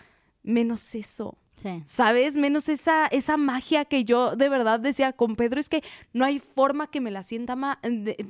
[0.44, 1.38] Menos eso.
[1.62, 1.82] Sí.
[1.86, 2.36] ¿Sabes?
[2.36, 6.39] Menos esa, esa magia que yo de verdad decía con Pedro, es que no hay
[6.39, 7.78] forma que me la sienta mal,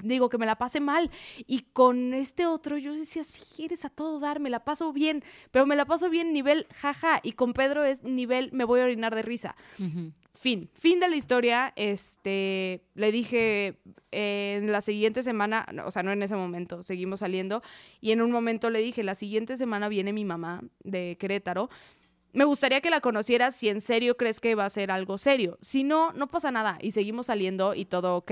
[0.04, 1.10] digo, que me la pase mal.
[1.48, 5.24] Y con este otro yo decía, sí, eres a todo dar, me la paso bien,
[5.52, 7.20] pero me la paso bien nivel jaja.
[7.24, 9.56] Y con Pedro es nivel, me voy a orinar de risa.
[10.34, 11.74] Fin, fin de la historia.
[11.76, 13.80] Este, le dije
[14.12, 17.64] eh, en la siguiente semana, no, o sea, no en ese momento, seguimos saliendo.
[18.00, 21.70] Y en un momento le dije, la siguiente semana viene mi mamá de Querétaro.
[22.36, 25.58] Me gustaría que la conocieras si en serio crees que va a ser algo serio.
[25.62, 26.78] Si no, no pasa nada.
[26.82, 28.32] Y seguimos saliendo y todo ok.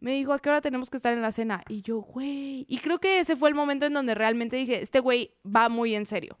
[0.00, 1.62] Me dijo, ¿a qué hora tenemos que estar en la cena?
[1.68, 2.64] Y yo, güey.
[2.68, 5.94] Y creo que ese fue el momento en donde realmente dije, este güey va muy
[5.94, 6.36] en serio.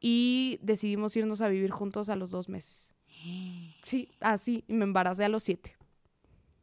[0.00, 2.92] Y decidimos irnos a vivir juntos a los dos meses.
[3.82, 4.64] Sí, así.
[4.68, 5.76] Y me embaracé a los siete.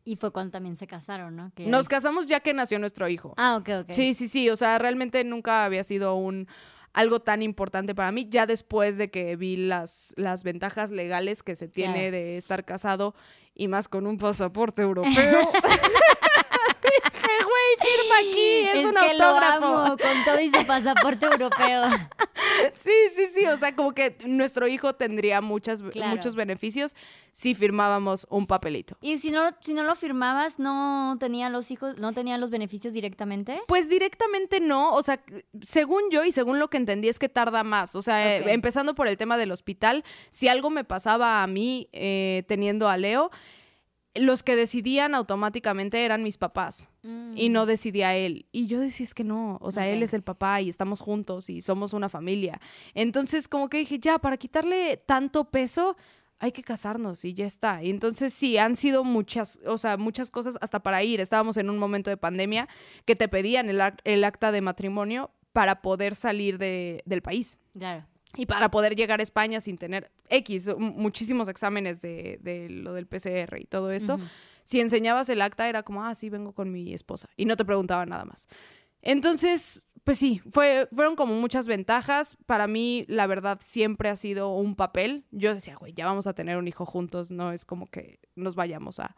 [0.05, 1.51] Y fue cuando también se casaron, ¿no?
[1.55, 3.33] Que- Nos casamos ya que nació nuestro hijo.
[3.37, 3.93] Ah, ok, ok.
[3.93, 4.49] Sí, sí, sí.
[4.49, 6.47] O sea, realmente nunca había sido un
[6.93, 8.27] algo tan importante para mí.
[8.29, 12.11] Ya después de que vi las, las ventajas legales que se tiene Claro.
[12.11, 13.15] de estar casado
[13.55, 15.11] y más con un pasaporte europeo.
[16.83, 19.65] Dije, güey, firma aquí, es, un que lo autógrafo.
[19.65, 21.83] amo, con todo y su pasaporte europeo.
[22.75, 23.45] Sí, sí, sí.
[23.47, 26.11] O sea, como que nuestro hijo tendría muchas, Claro.
[26.11, 26.95] muchos beneficios
[27.31, 28.95] si firmábamos un papelito.
[29.01, 32.93] Y si no, si no lo firmabas, ¿no tenían los hijos, no tenían los beneficios
[32.93, 33.61] directamente?
[33.67, 35.23] Pues directamente no, o sea,
[35.61, 38.93] según yo y según lo que entendí es que tarda más, o sea, eh, empezando
[38.95, 43.31] por el tema del hospital, si algo me pasaba a mí eh, teniendo a Leo,
[44.15, 46.89] los que decidían automáticamente eran mis papás
[47.35, 48.45] y no decidía él.
[48.51, 51.49] Y yo decía, es que no, o sea, él es el papá y estamos juntos
[51.49, 52.61] y somos una familia.
[52.93, 55.97] Entonces, como que dije, ya, para quitarle tanto peso,
[56.39, 57.81] hay que casarnos y ya está.
[57.83, 61.19] Y entonces sí, han sido muchas, o sea, muchas cosas hasta para ir.
[61.19, 62.67] Estábamos en un momento de pandemia
[63.05, 68.05] que te pedían el, el acta de matrimonio para poder salir de- del país Claro.
[68.35, 73.07] Y para poder llegar a España sin tener X, muchísimos exámenes de, de lo del
[73.07, 74.19] PCR y todo esto.
[74.63, 77.65] Si enseñabas el acta era como, ah, sí, vengo con mi esposa y no te
[77.65, 78.47] preguntaban nada más.
[79.01, 82.37] Entonces, pues sí, fue, fueron como muchas ventajas.
[82.45, 85.25] Para mí, la verdad, siempre ha sido un papel.
[85.31, 88.55] Yo decía, güey, ya vamos a tener un hijo juntos, no es como que nos
[88.55, 89.15] vayamos a,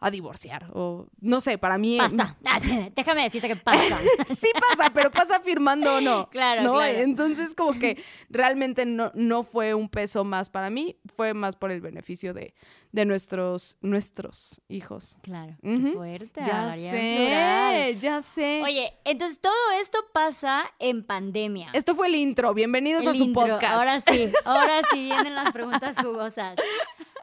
[0.00, 1.98] a divorciar o no sé, para mí...
[1.98, 2.36] Pasa.
[2.44, 2.60] Ah,
[2.94, 3.98] Déjame decirte que pasa.
[4.34, 6.28] sí pasa, pero pasa firmando o no.
[6.30, 6.72] Claro, ¿no?
[6.74, 6.98] claro.
[6.98, 11.70] Entonces, como que realmente no, no fue un peso más para mí, fue más por
[11.70, 12.54] el beneficio de,
[12.92, 15.16] de nuestros, nuestros hijos.
[15.22, 15.56] Claro.
[15.62, 15.82] Ujú.
[15.84, 16.40] Qué fuerte.
[16.40, 16.74] Ya plural.
[16.78, 18.62] sé, ya sé.
[18.64, 21.70] Oye, entonces todo esto pasa en pandemia.
[21.74, 22.54] Esto fue el intro.
[22.54, 23.42] Bienvenidos El a su intro.
[23.42, 23.64] podcast.
[23.78, 26.56] Ahora sí, ahora sí vienen las preguntas jugosas.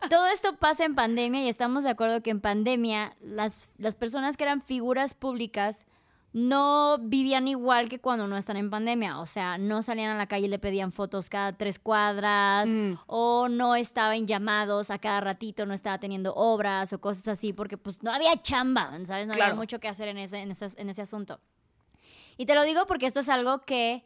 [0.09, 4.37] Todo esto pasa en pandemia y estamos de acuerdo que en pandemia las, las personas
[4.37, 5.85] que eran figuras públicas
[6.33, 9.19] no vivían igual que cuando no están en pandemia.
[9.19, 12.93] O sea, no salían a la calle y le pedían fotos cada tres cuadras, Mm.
[13.07, 17.53] o no estaba en llamados a cada ratito, no estaba teniendo obras o cosas así,
[17.53, 19.27] porque pues no había chamba, ¿sabes?
[19.27, 19.51] No Claro.
[19.51, 21.39] había mucho que hacer en ese, en, ese, en ese asunto.
[22.37, 24.03] Y te lo digo porque esto es algo que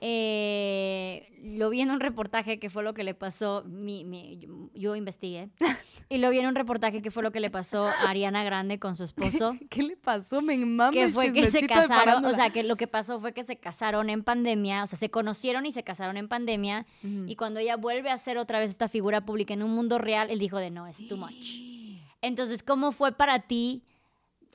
[0.00, 4.48] eh, lo vi en un reportaje que fue lo que le pasó, mi, mi- yo,
[4.74, 5.50] yo investigué,
[6.08, 8.78] y lo vi en un reportaje que fue lo que le pasó a Ariana Grande
[8.78, 10.40] con su esposo ¿Qué le pasó?
[10.40, 13.32] Me mama que el fue que se casaron, o sea, que lo que pasó fue
[13.32, 16.86] que se casaron en pandemia, o sea, se conocieron y se casaron en pandemia,
[17.26, 20.30] y cuando ella vuelve a ser otra vez esta figura pública en un mundo real,
[20.30, 21.60] él dijo de no, es too much.
[22.22, 23.82] Entonces, ¿cómo fue para ti?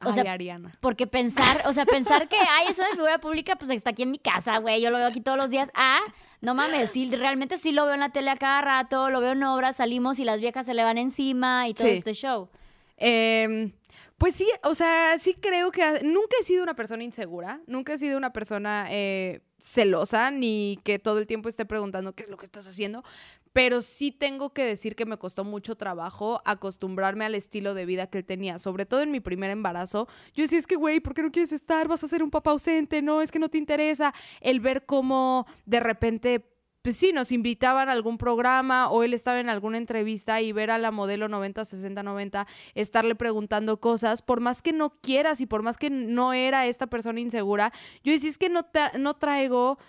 [0.04, 0.76] O Ay, sea, Ariana.
[0.82, 4.12] porque pensar, o sea, pensar que, ay, es una figura pública, pues está aquí en
[4.12, 5.72] mi casa, güey, yo lo veo aquí todos los días.
[5.74, 6.02] Ah,
[6.42, 9.32] no mames, sí, realmente sí lo veo en la tele a cada rato, lo veo
[9.32, 11.94] en obras, salimos y las viejas se le van encima y todo Sí.
[11.94, 12.50] este show.
[12.98, 13.72] Em,
[14.18, 17.98] pues sí, o sea, sí creo que nunca he sido una persona insegura, nunca he
[17.98, 22.38] sido una persona eh, celosa, ni que todo el tiempo esté preguntando qué es lo
[22.38, 23.04] que estás haciendo,
[23.52, 28.08] pero sí tengo que decir que me costó mucho trabajo acostumbrarme al estilo de vida
[28.08, 30.08] que él tenía, sobre todo en mi primer embarazo.
[30.34, 31.88] Yo decía, es que, güey, ¿por qué no quieres estar?
[31.88, 34.14] Vas a ser un papá ausente, no, es que no te interesa.
[34.40, 36.46] El ver cómo de repente
[36.86, 40.70] pues sí, nos invitaban a algún programa o él estaba en alguna entrevista y ver
[40.70, 42.46] a la modelo 90, 60, 90,
[42.76, 46.86] estarle preguntando cosas, por más que no quieras y por más que no era esta
[46.86, 48.68] persona insegura, yo decía, es que no,
[49.00, 49.80] no traigo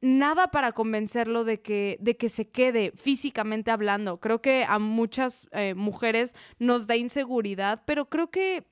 [0.00, 4.18] nada para convencerlo de que, de que se quede físicamente hablando.
[4.18, 8.64] Creo que a muchas eh, mujeres nos da inseguridad, pero creo que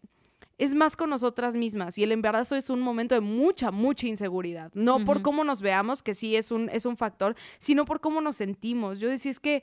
[0.58, 4.70] es más con nosotras mismas y el embarazo es un momento de mucha, mucha inseguridad.
[4.74, 8.20] No por cómo nos veamos, que sí es un, es un factor, sino por cómo
[8.20, 8.98] nos sentimos.
[8.98, 9.62] Yo decía, es que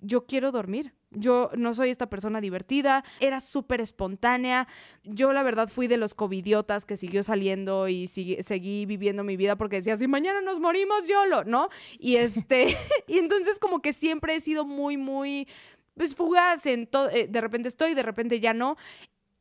[0.00, 0.94] yo quiero dormir.
[1.10, 4.68] Yo no soy esta persona divertida, era súper espontánea.
[5.04, 9.56] Yo la verdad fui de los covidiotas que siguió saliendo y seguí viviendo mi vida
[9.56, 11.70] porque decía, si mañana nos morimos, yo lo, ¿no?
[11.98, 15.48] Y este, y entonces como que siempre he sido muy, muy,
[15.94, 18.76] pues fugaz en todo, eh, de repente estoy, de repente ya no.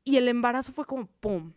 [0.08, 1.52] Y el embarazo fue como, ¡pum!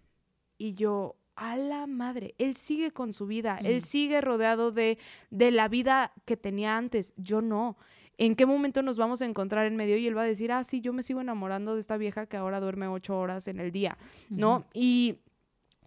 [0.59, 4.99] Y yo, a la madre, él sigue con su vida, él sigue rodeado de,
[5.31, 7.77] de la vida que tenía antes, yo no.
[8.19, 9.97] ¿En qué momento nos vamos a encontrar en medio?
[9.97, 12.37] Y él va a decir, ah, sí, yo me sigo enamorando de esta vieja que
[12.37, 13.97] ahora duerme ocho horas en el día,
[14.29, 14.65] ¿no?
[14.75, 15.21] Y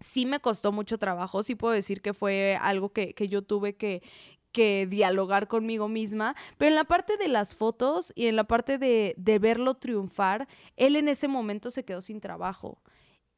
[0.00, 3.76] sí me costó mucho trabajo, sí puedo decir que fue algo que, que yo tuve
[3.76, 4.02] que,
[4.54, 8.78] que dialogar conmigo misma, pero en la parte de las fotos y en la parte
[8.78, 12.80] de, de verlo triunfar, él en ese momento se quedó sin trabajo.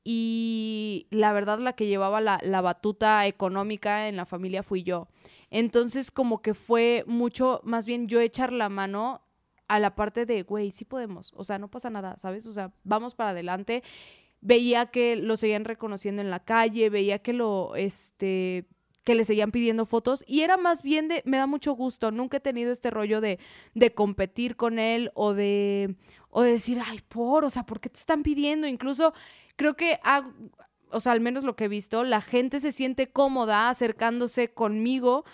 [0.05, 5.09] Y la verdad la que llevaba la, la batuta económica en la familia fui yo.
[5.51, 9.23] Entonces como que fue mucho, más bien yo echar la mano
[9.69, 12.47] a la parte de, güey, sí podemos, o sea, no pasa nada, ¿sabes?
[12.47, 13.83] O sea, vamos para adelante.
[14.41, 18.67] Veía que lo seguían reconociendo en la calle, veía que lo, este,
[19.07, 22.39] que le seguían pidiendo fotos y era más bien de, me da mucho gusto, nunca
[22.39, 23.39] he tenido este rollo de,
[23.73, 25.95] de competir con él o de,
[26.29, 28.67] o de decir, ay, por, o sea, ¿por qué te están pidiendo?
[28.67, 29.15] Incluso
[29.55, 30.01] creo que,
[30.91, 35.25] o sea, al menos lo que he visto, la gente se siente cómoda acercándose conmigo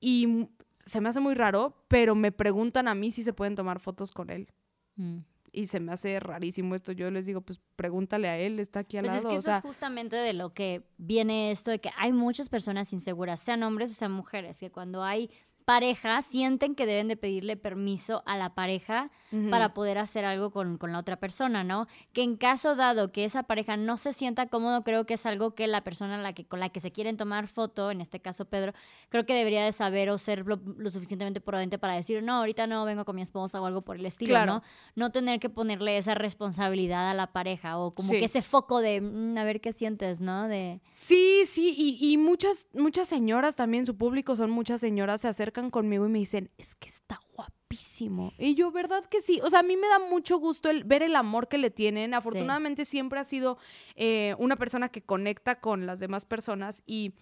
[0.00, 0.48] y
[0.84, 4.12] se me hace muy raro, pero me preguntan a mí si se pueden tomar fotos
[4.12, 4.52] con él.
[4.96, 5.20] Mm.
[5.52, 6.92] Y se me hace rarísimo esto.
[6.92, 9.30] Yo les digo, pues pregúntale a él, está aquí al Pues es lado.
[9.30, 12.48] que o eso sea, es justamente de lo que viene esto de que hay muchas
[12.48, 15.30] personas inseguras, sean hombres o sean mujeres, que cuando hay
[15.68, 19.10] pareja sienten que deben de pedirle permiso a la pareja
[19.50, 21.86] para poder hacer algo con, con la otra persona, ¿no?
[22.14, 25.54] Que en caso dado que esa pareja no se sienta cómodo, creo que es algo
[25.54, 28.18] que la persona a la que, con la que se quieren tomar foto, en este
[28.20, 28.72] caso Pedro,
[29.10, 32.66] creo que debería de saber o ser lo, lo suficientemente prudente para decir, no, ahorita
[32.66, 34.54] no vengo con mi esposa o algo por el estilo, Claro.
[34.54, 34.62] ¿no?
[34.96, 38.18] No tener que ponerle esa responsabilidad a la pareja o como Sí.
[38.20, 40.48] que ese foco de, "Mm, a ver qué sientes, ¿no?
[40.48, 40.80] De...
[40.90, 45.57] Sí, sí, y, y muchas, muchas señoras también, su público son muchas señoras, se acercan
[45.70, 48.32] conmigo y me dicen, es que está guapísimo.
[48.38, 49.40] Y yo, ¿verdad que sí?
[49.42, 52.14] O sea, a mí me da mucho gusto el, ver el amor que le tienen.
[52.14, 53.58] Afortunadamente siempre ha sido
[53.96, 57.12] eh, una persona que conecta con las demás personas y...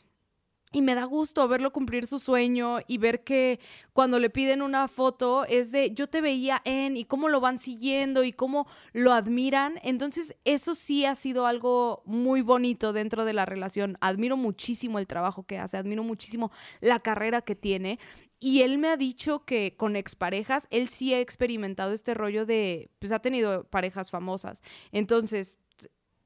[0.72, 3.60] Y me da gusto verlo cumplir su sueño y ver que
[3.92, 7.58] cuando le piden una foto es de yo te veía en y cómo lo van
[7.58, 9.78] siguiendo y cómo lo admiran.
[9.84, 13.96] Entonces eso sí ha sido algo muy bonito dentro de la relación.
[14.00, 18.00] Admiro muchísimo el trabajo que hace, admiro muchísimo la carrera que tiene.
[18.38, 22.90] Y él me ha dicho que con exparejas, él sí ha experimentado este rollo de,
[22.98, 24.62] pues ha tenido parejas famosas.
[24.92, 25.56] Entonces,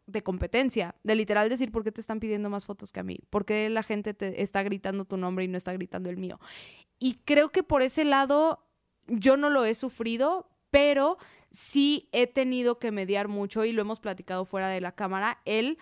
[0.07, 3.21] de competencia, de literal decir por qué te están pidiendo más fotos que a mí,
[3.31, 6.41] por qué la gente te está gritando tu nombre y no está gritando el mío.
[6.99, 8.67] Y creo que por ese lado
[9.07, 11.19] yo no lo he sufrido, pero
[11.51, 15.41] sí he tenido que mediar mucho y lo hemos platicado fuera de la cámara.
[15.45, 15.79] Él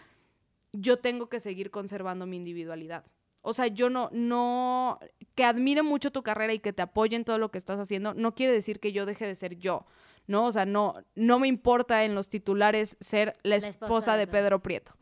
[0.72, 3.04] yo tengo que seguir conservando mi individualidad.
[3.42, 4.98] O sea, yo no, no,
[5.34, 8.14] que admire mucho tu carrera y que te apoye en todo lo que estás haciendo,
[8.14, 9.86] no quiere decir que yo deje de ser yo,
[10.26, 10.44] ¿no?
[10.44, 14.92] O sea, no, no me importa en los titulares ser la esposa, de Pedro Prieto.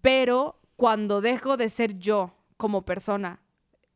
[0.00, 3.40] Pero cuando dejo de ser yo como persona,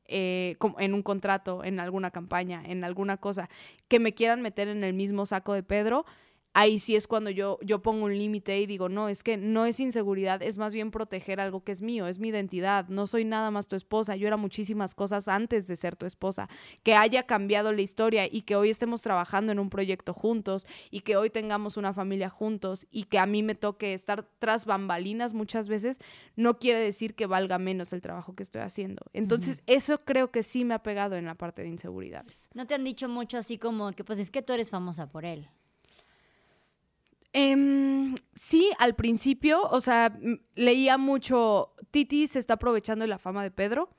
[0.07, 3.51] eh, en un contrato, en alguna campaña, en alguna cosa,
[3.89, 6.07] que me quieran meter en el mismo saco de Pedro,
[6.55, 9.67] ahí sí es cuando yo, yo pongo un límite y digo, no, es que no
[9.67, 13.25] es inseguridad, es más bien proteger algo que es mío, es mi identidad, no soy
[13.25, 16.49] nada más tu esposa, yo era muchísimas cosas antes de ser tu esposa,
[16.83, 21.01] que haya cambiado la historia y que hoy estemos trabajando en un proyecto juntos y
[21.01, 25.35] que hoy tengamos una familia juntos y que a mí me toque estar tras bambalinas
[25.35, 25.99] muchas veces,
[26.35, 29.03] no quiere decir que valga menos el trabajo que estoy haciendo.
[29.13, 32.49] Entonces, eso creo que sí me ha pegado en la parte de inseguridades.
[32.55, 35.25] ¿No te han dicho mucho así como que pues es que tú eres famosa por
[35.25, 35.49] él?
[37.33, 40.19] Em, sí, al principio, o sea,
[40.55, 43.91] leía mucho, Titi se está aprovechando de la fama de Pedro,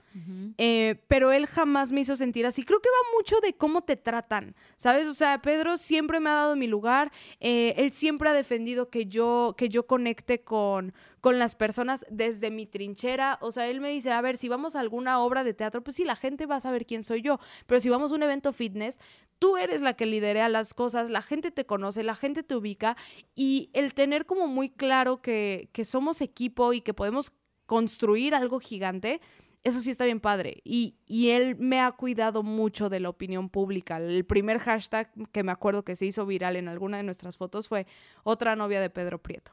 [0.58, 2.64] eh, pero él jamás me hizo sentir así.
[2.64, 5.08] Creo que va mucho de cómo te tratan, ¿sabes?
[5.08, 9.06] O sea, Pedro siempre me ha dado mi lugar, eh, él siempre ha defendido que
[9.06, 13.38] yo, que yo conecte con, con las personas desde mi trinchera.
[13.42, 15.96] O sea, él me dice, a ver, si vamos a alguna obra de teatro, pues
[15.96, 17.40] sí, la gente va a saber quién soy yo.
[17.68, 19.00] Pero si vamos a un evento fitness,
[19.38, 22.98] tú eres la que liderea las cosas, la gente te conoce, la gente te ubica.
[23.36, 27.32] Y el tener como muy claro que, que somos equipo y que podemos
[27.66, 29.22] construir algo gigante,
[29.64, 30.62] eso sí está bien padre.
[30.64, 33.98] Y, y, él me ha cuidado mucho de la opinión pública.
[33.98, 37.68] El primer hashtag que me acuerdo que se hizo viral en alguna de nuestras fotos
[37.68, 37.88] fue
[38.24, 39.52] otra novia de Pedro Prieto.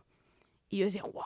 [0.68, 1.24] Y yo decía, wow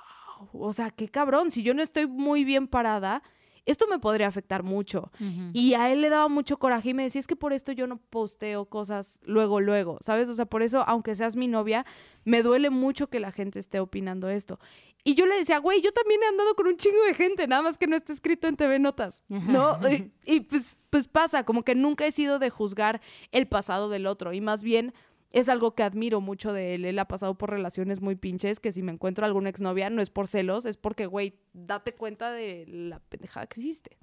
[0.53, 3.23] o sea, qué cabrón, si yo no estoy muy bien parada,
[3.67, 5.11] esto me podría afectar mucho.
[5.53, 7.87] Y a él le daba mucho coraje y me decía, es que por esto yo
[7.87, 10.29] no posteo cosas luego, luego, ¿sabes?
[10.29, 11.85] O sea, por eso, aunque seas mi novia,
[12.25, 14.59] me duele mucho que la gente esté opinando esto.
[15.03, 17.63] Y yo le decía, güey, yo también he andado con un chingo de gente, nada
[17.63, 19.79] más que no esté escrito en TV Notas, ¿no?
[19.91, 23.01] y, y pues, pues pasa, como que nunca he sido de juzgar
[23.33, 24.93] el pasado del otro y más bien
[25.31, 26.85] es algo que admiro mucho de él.
[26.85, 30.11] Él ha pasado por relaciones muy pinches, que si me encuentro alguna exnovia no es
[30.11, 33.97] por celos, es porque, güey, date cuenta de la pendejada que existe.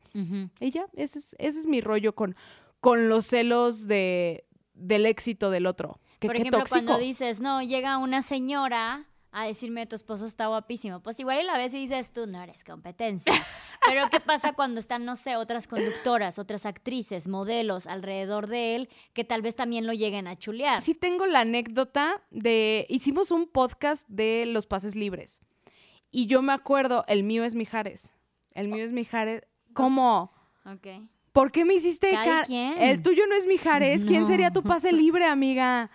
[0.59, 2.35] Y ya, ese es, ese es mi rollo con,
[2.79, 5.99] con los celos de, del éxito del otro.
[6.19, 11.01] por ejemplo, cuando dices, no, llega una señora a decirme tu esposo está guapísimo.
[11.01, 13.33] Pues igual y la vez y dices, tú no eres competencia.
[13.85, 18.89] Pero ¿qué pasa cuando están, no sé, otras conductoras, otras actrices, modelos alrededor de él
[19.13, 20.81] que tal vez también lo lleguen a chulear?
[20.81, 25.41] Sí tengo la anécdota de, hicimos un podcast de los pases libres.
[26.11, 28.13] Y yo me acuerdo, el mío es Mijares.
[28.53, 29.43] El mío es Mijares.
[29.73, 30.31] ¿Cómo?
[30.65, 30.87] Ok.
[31.31, 32.17] ¿Por qué me hiciste...
[32.47, 32.81] Quién?
[32.81, 34.03] El tuyo no es Mijares.
[34.03, 35.91] ¿Quién sería tu pase libre, amiga?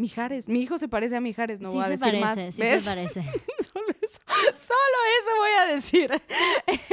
[0.00, 0.48] Mijares.
[0.48, 2.38] Mi hijo se parece a Mijares, no voy a decir más.
[2.38, 3.22] Sí se parece.
[3.72, 6.10] solo, eso, solo eso voy a decir.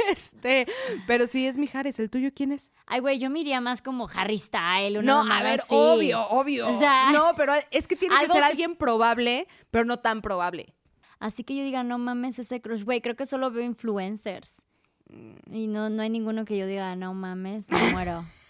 [0.08, 0.66] Este,
[1.06, 1.98] pero sí es Mijares.
[1.98, 2.72] ¿El tuyo quién es?
[2.86, 5.02] Ay, güey, yo me iría más como Harry Style.
[5.02, 6.68] no, a ver, obvio, obvio.
[6.68, 10.74] O sea, no, pero es que tiene que ser alguien probable, pero no tan probable.
[11.18, 12.84] Así que yo diga, no mames ese crush.
[12.84, 14.62] Güey, creo que solo veo influencers.
[15.50, 18.22] Y no, no hay ninguno que yo diga, no mames, me muero.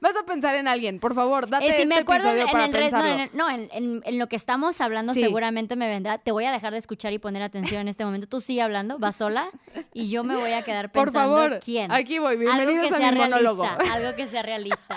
[0.00, 3.30] Vas a pensar en alguien, por favor, date eh, este episodio para pensarlo.
[3.34, 6.18] No, en, lo que estamos hablando seguramente me vendrá.
[6.18, 8.26] Te voy a dejar de escuchar y poner atención en este momento.
[8.26, 9.50] Tú sigue hablando, vas sola
[9.92, 11.90] y yo me voy a quedar pensando por favor, quién.
[11.92, 13.64] Aquí voy, bienvenidos a mi monólogo.
[13.64, 14.96] Algo que sea realista.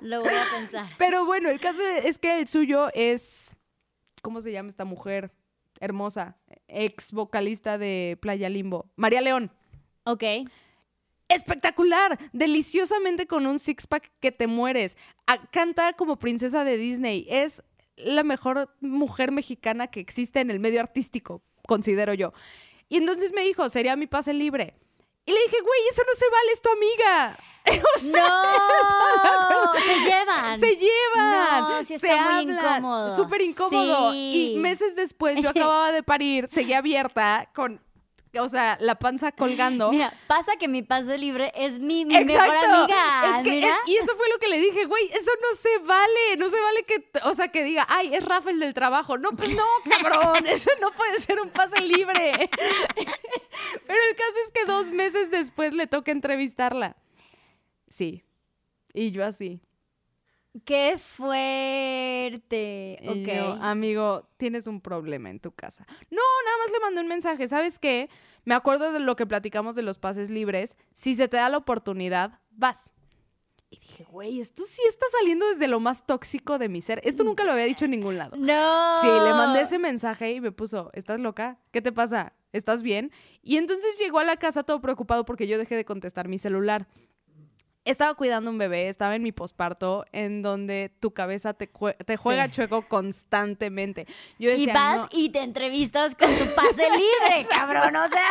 [0.00, 0.86] Lo voy a pensar.
[0.98, 3.56] Pero bueno, el caso es que el suyo es
[4.22, 5.32] ¿cómo se llama esta mujer?
[5.80, 9.52] Hermosa, ex vocalista de Playa Limbo, María León.
[10.04, 10.24] Ok
[11.28, 14.96] espectacular, deliciosamente con un six-pack que te mueres.
[15.50, 17.26] canta como princesa de Disney.
[17.28, 17.62] Es
[17.96, 22.32] la mejor mujer mexicana que existe en el medio artístico, considero yo.
[22.88, 24.74] Y entonces me dijo, sería mi pase libre.
[25.26, 27.38] Y le dije, güey, eso no se vale, es tu amiga.
[28.18, 30.58] no, se llevan.
[30.58, 31.60] Se llevan.
[31.60, 33.14] No, sí está se muy incómodo.
[33.14, 34.14] Súper incómodo.
[34.14, 37.78] Y meses después yo acababa de parir, seguía abierta con
[38.38, 39.90] o sea, la panza colgando.
[39.90, 43.80] Mira, pasa que mi pase libre es mi, mejor amiga.
[43.86, 46.82] y eso fue lo que le dije, güey, eso no se vale, no se vale
[46.84, 49.18] que, o sea, que diga, ay, es Rafael del trabajo.
[49.18, 52.50] No, pues no, cabrón, eso no puede ser un pase libre.
[53.86, 56.96] Pero el caso es que dos meses después le toca entrevistarla.
[57.88, 58.24] Sí.
[58.92, 59.60] Y yo así.
[60.64, 62.98] Qué fuerte.
[63.06, 63.62] ok.
[63.62, 65.86] amigo, tienes un problema en tu casa.
[66.10, 67.48] No, nada más le mandé un mensaje.
[67.48, 68.08] ¿Sabes qué?
[68.48, 70.74] Me acuerdo de lo que platicamos de los pases libres.
[70.94, 72.94] Si se te da la oportunidad, vas.
[73.68, 76.98] Y dije, güey, esto sí está saliendo desde lo más tóxico de mi ser.
[77.04, 78.38] Esto nunca lo había dicho en ningún lado.
[78.38, 79.02] No.
[79.02, 81.58] Sí, le mandé ese mensaje y me puso, ¿estás loca?
[81.72, 82.32] ¿Qué te pasa?
[82.54, 83.12] ¿Estás bien?
[83.42, 86.88] Y entonces llegó a la casa todo preocupado porque yo dejé de contestar mi celular.
[87.90, 91.68] Estaba cuidando un bebé, estaba en mi posparto, en donde tu cabeza te,
[92.16, 92.52] juega Sí.
[92.52, 94.06] chueco constantemente.
[94.38, 95.08] Yo Y vas "No".
[95.12, 97.96] y te entrevistas con tu pase libre, cabrón.
[97.96, 98.28] O sea,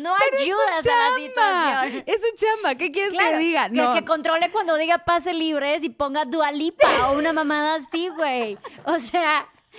[0.00, 2.02] no ayudas a la situación.
[2.06, 2.74] Es su chamba.
[2.76, 3.68] ¿Qué quieres Claro, que diga?
[3.68, 3.94] que, No.
[3.94, 8.56] que controle cuando diga pase libres y ponga dualipa o una mamada así, güey.
[8.84, 9.48] O sea,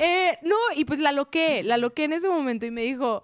[0.00, 3.22] Eh, no, y pues la loqué, la loqué en ese momento y me dijo,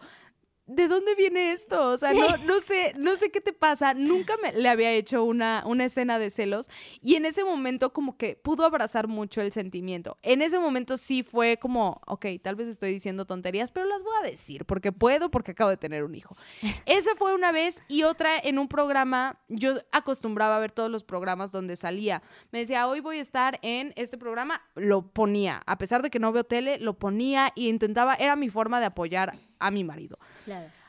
[0.71, 1.91] ¿de dónde viene esto?
[1.91, 3.95] O sea, no, no sé, no sé qué te pasa.
[3.95, 6.71] Nunca me, le había hecho una, una escena de celos
[7.03, 10.17] y en ese momento como que pudo abrazar mucho el sentimiento.
[10.23, 14.13] En ese momento sí fue como, ok, tal vez estoy diciendo tonterías, pero las voy
[14.23, 16.37] a decir porque puedo, porque acabo de tener un hijo.
[16.87, 21.05] Esa fue una vez y otra en un programa, yo acostumbraba a ver todos los
[21.05, 22.23] programas donde salía.
[22.53, 25.63] Me decía, hoy voy a estar en este programa, lo ponía.
[25.67, 28.87] A pesar de que no veo tele, lo ponía y intentaba, era mi forma de
[28.87, 30.19] apoyar a mi marido.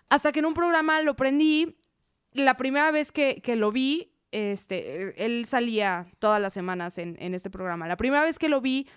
[0.10, 1.78] Hasta que en un programa lo prendí,
[2.34, 7.34] la primera vez que, que lo vi, este, él salía todas las semanas en, en
[7.34, 7.88] este programa.
[7.88, 8.88] La primera vez que lo vi,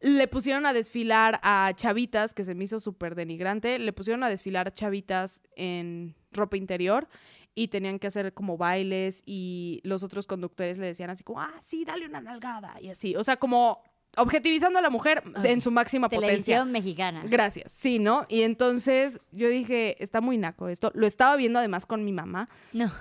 [0.00, 4.28] le pusieron a desfilar a chavitas, que se me hizo súper denigrante, le pusieron a
[4.28, 7.08] desfilar chavitas en ropa interior
[7.54, 11.54] y tenían que hacer como bailes y los otros conductores le decían así como, ah,
[11.60, 13.16] sí, dale una nalgada y así.
[13.16, 13.82] O sea, como
[14.18, 16.28] objetivizando a la mujer en su máxima potencia.
[16.28, 17.22] televisión mexicana.
[17.26, 18.26] Gracias, sí, ¿no?
[18.28, 20.90] Y entonces yo dije, está muy naco esto.
[20.94, 22.48] Lo estaba viendo además con mi mamá.
[22.72, 22.92] No.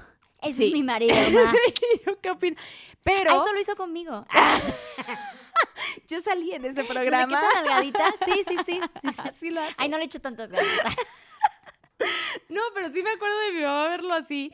[0.42, 0.66] Ese Sí.
[0.68, 1.16] es mi marido,
[2.06, 2.56] yo, ¿qué opino?
[3.04, 4.26] Pero Ah, eso lo hizo conmigo.
[6.08, 7.40] yo salí en ese ¿De programa.
[7.40, 8.14] esa nalgadita?
[8.26, 8.80] Sí, sí, sí.
[9.02, 9.16] sí, sí.
[9.28, 9.74] Así lo hace.
[9.78, 10.68] Ay, no le echo tantas ganas.
[12.50, 14.52] No, pero sí me acuerdo de mi mamá verlo así.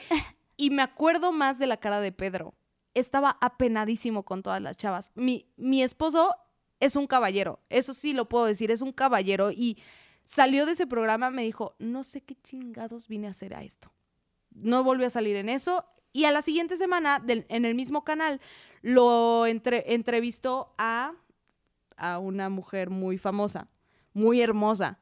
[0.55, 2.53] Y me acuerdo más de la cara de Pedro.
[2.93, 5.11] Estaba apenadísimo con todas las chavas.
[5.15, 6.33] Mi, mi esposo
[6.83, 7.59] es un caballero.
[7.69, 9.51] Eso sí lo puedo decir, es un caballero.
[9.51, 9.77] Y
[10.25, 13.91] salió de ese programa, me dijo, no sé qué chingados vine a hacer a esto.
[14.51, 15.85] No volvió a salir en eso.
[16.11, 18.39] Y a la siguiente semana, del- en el mismo canal,
[18.81, 21.13] lo entre- entrevistó a,
[21.97, 23.67] a una mujer muy famosa,
[24.13, 24.99] muy hermosa,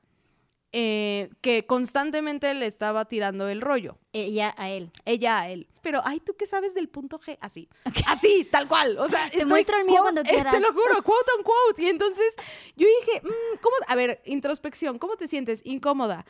[0.72, 3.98] eh, que constantemente le estaba tirando el rollo.
[4.14, 4.90] Ella a él.
[5.06, 5.68] Ella a él.
[5.82, 7.38] Pero, ay, ¿tú qué sabes del punto G?
[7.42, 7.68] Así.
[8.08, 8.98] Así, tal cual.
[9.00, 10.54] O sea, estoy muestro el mío quote- cuando eh, quieras.
[10.54, 11.84] Te lo juro, quote on quote.
[11.84, 12.36] Y entonces
[12.76, 13.76] yo dije, mm, ¿cómo?
[13.88, 15.62] A ver, introspección, ¿cómo te sientes?
[15.66, 16.26] Incómoda.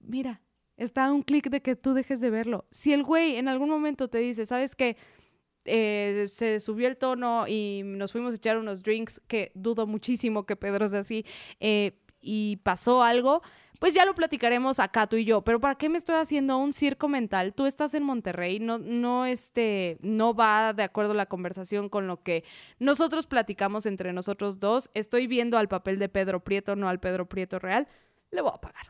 [0.00, 0.42] Mira,
[0.76, 2.66] está a un clic de que tú dejes de verlo.
[2.70, 4.96] Si el güey en algún momento te dice, ¿sabes qué?
[5.66, 10.44] Eh, se subió el tono y nos fuimos a echar unos drinks, que dudo muchísimo
[10.44, 11.24] que Pedro sea así,
[11.58, 13.40] eh, y pasó algo,
[13.78, 15.42] pues ya lo platicaremos acá tú y yo.
[15.42, 17.54] Pero ¿para qué me estoy haciendo un circo mental?
[17.54, 22.22] Tú estás en Monterrey, no, no, este, no va de acuerdo la conversación con lo
[22.22, 22.44] que
[22.78, 24.90] nosotros platicamos entre nosotros dos.
[24.94, 27.88] Estoy viendo al papel de Pedro Prieto, no al Pedro Prieto real.
[28.30, 28.86] Le voy a pagar.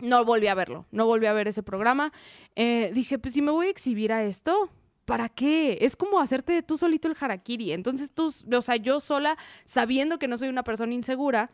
[0.00, 2.12] No volví a verlo, no volví a ver ese programa.
[2.56, 4.70] Eh, dije, pues si me voy a exhibir a esto,
[5.04, 5.78] ¿para qué?
[5.82, 7.72] Es como hacerte tú solito el harakiri.
[7.72, 11.50] Entonces tú, o sea, yo sola, sabiendo que no soy una persona insegura,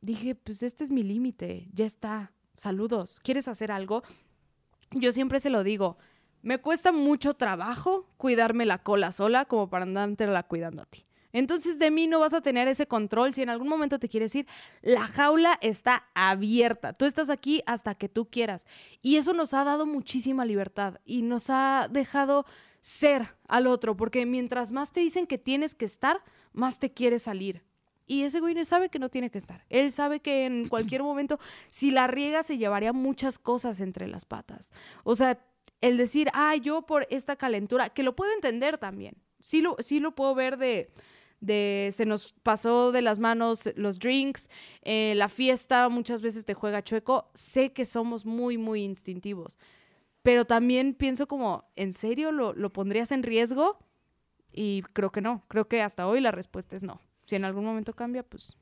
[0.00, 2.32] dije, pues este es mi límite, ya está.
[2.56, 4.02] Saludos, ¿quieres hacer algo?
[4.92, 5.98] Yo siempre se lo digo,
[6.42, 11.04] me cuesta mucho trabajo cuidarme la cola sola como para andártela cuidando a ti.
[11.32, 13.34] Entonces de mí no vas a tener ese control.
[13.34, 14.46] Si en algún momento te quieres ir,
[14.80, 16.94] la jaula está abierta.
[16.94, 18.64] Tú estás aquí hasta que tú quieras.
[19.02, 22.46] Y eso nos ha dado muchísima libertad y nos ha dejado
[22.80, 26.22] ser al otro, porque mientras más te dicen que tienes que estar,
[26.54, 27.65] más te quieres salir.
[28.06, 29.64] Y ese güey sabe que no tiene que estar.
[29.68, 31.38] Él sabe que en cualquier momento,
[31.68, 34.72] si la riega, se llevaría muchas cosas entre las patas.
[35.04, 35.40] O sea,
[35.80, 39.16] el decir, ah, yo por esta calentura, que lo puedo entender también.
[39.40, 40.90] Sí lo, sí lo puedo ver de,
[41.40, 44.48] de se nos pasó de las manos los drinks,
[44.82, 47.30] eh, la fiesta muchas veces te juega chueco.
[47.34, 49.58] Sé que somos muy, muy instintivos.
[50.22, 53.78] Pero también pienso como, ¿en serio lo, lo pondrías en riesgo?
[54.52, 55.44] Y creo que no.
[55.48, 57.00] Creo que hasta hoy la respuesta es no.
[57.26, 58.56] Si en algún momento cambia, pues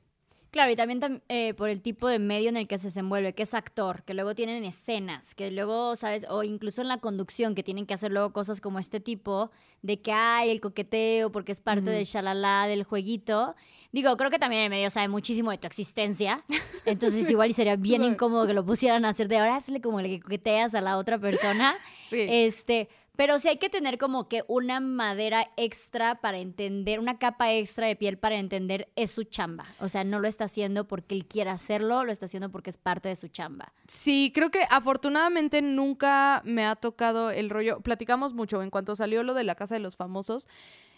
[0.51, 3.33] Claro, y también tam- eh, por el tipo de medio en el que se desenvuelve,
[3.33, 6.25] que es actor, que luego tienen escenas, que luego, ¿sabes?
[6.29, 9.51] O incluso en la conducción, que tienen que hacer luego cosas como este tipo,
[9.81, 13.53] de que hay el coqueteo, porque es parte del shalala, del jueguito.
[13.91, 16.45] Digo, creo que también el medio sabe muchísimo de tu existencia,
[16.85, 19.99] entonces igual y sería bien incómodo que lo pusieran a hacer de ahora, hazle como
[19.99, 21.75] el que coqueteas a la otra persona.
[22.07, 22.25] Sí.
[22.29, 27.51] Este, pero sí hay que tener como que una madera extra para entender, una capa
[27.53, 29.65] extra de piel para entender es su chamba.
[29.79, 32.77] O sea, no lo está haciendo porque él quiera hacerlo, lo está haciendo porque es
[32.77, 33.73] parte de su chamba.
[33.87, 37.79] Sí, creo que afortunadamente nunca me ha tocado el rollo.
[37.81, 40.47] Platicamos mucho en cuanto salió lo de la casa de los famosos.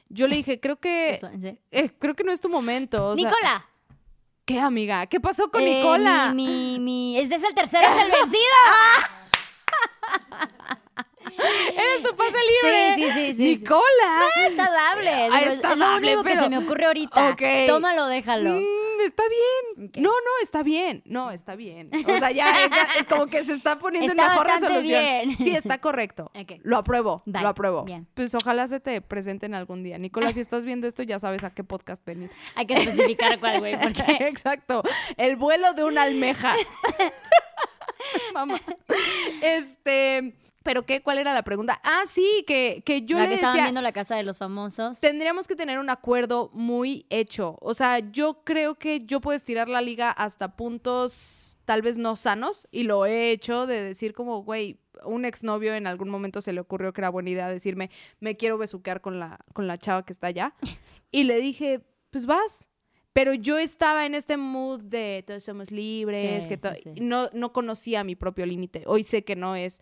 [0.09, 1.59] Yo le dije, creo que Eso, ¿sí?
[1.71, 3.07] eh, creo que no es tu momento.
[3.09, 3.65] o sea- Nicola,
[4.45, 5.07] ¿Qué, amiga?
[5.07, 6.31] ¿Qué pasó con Eh, Nicola?
[6.33, 8.55] Mi, mi, mi- es el tercero, es el vencido.
[11.37, 12.95] ¡Eres tu pase libre!
[12.95, 14.27] Sí, sí, sí, sí, ¡Nicola!
[14.47, 15.09] Está dable.
[15.09, 17.29] Ah, está es lo dable, único que se me ocurre ahorita.
[17.29, 17.41] Ok.
[17.67, 18.51] Tómalo, déjalo.
[18.59, 19.91] Mm, está bien.
[19.97, 21.03] No, no, está bien.
[21.05, 21.91] No, está bien.
[21.93, 25.01] O sea, ya, ya, como que se está poniendo en Está mejor bastante resolución.
[25.03, 25.37] bien.
[25.37, 26.31] Sí, está correcto.
[26.63, 27.21] Lo apruebo.
[27.25, 27.83] Lo apruebo.
[27.83, 28.07] Bien.
[28.13, 29.97] Pues ojalá se te presenten algún día.
[29.97, 32.31] Nicolás, si estás viendo esto, ya sabes a qué podcast venir.
[32.55, 34.81] Hay que especificar cuál, güey, porque Exacto.
[35.17, 36.55] El vuelo de una almeja.
[38.33, 38.59] Mamá.
[39.41, 40.33] Este.
[40.67, 41.01] ¿Pero qué?
[41.01, 41.79] ¿Cuál era la pregunta?
[41.81, 43.63] Ah, sí, que, que yo la le que estaban decía.
[43.67, 44.99] viendo la casa de los famosos.
[44.99, 47.57] Tendríamos que tener un acuerdo muy hecho.
[47.61, 52.17] O sea, yo creo que yo puedo estirar la liga hasta puntos tal vez no
[52.17, 56.51] sanos y lo he hecho de decir como, güey, un exnovio en algún momento se
[56.51, 57.89] le ocurrió que era buena idea decirme,
[58.19, 60.53] me quiero besuquear con la, con la chava que está allá.
[61.11, 62.67] Y le dije, pues vas.
[63.13, 66.91] Pero yo estaba en este mood de todos somos libres, Sí, que to- sí, sí.
[67.01, 68.83] No, no conocía mi propio límite.
[68.85, 69.81] Hoy sé que no es.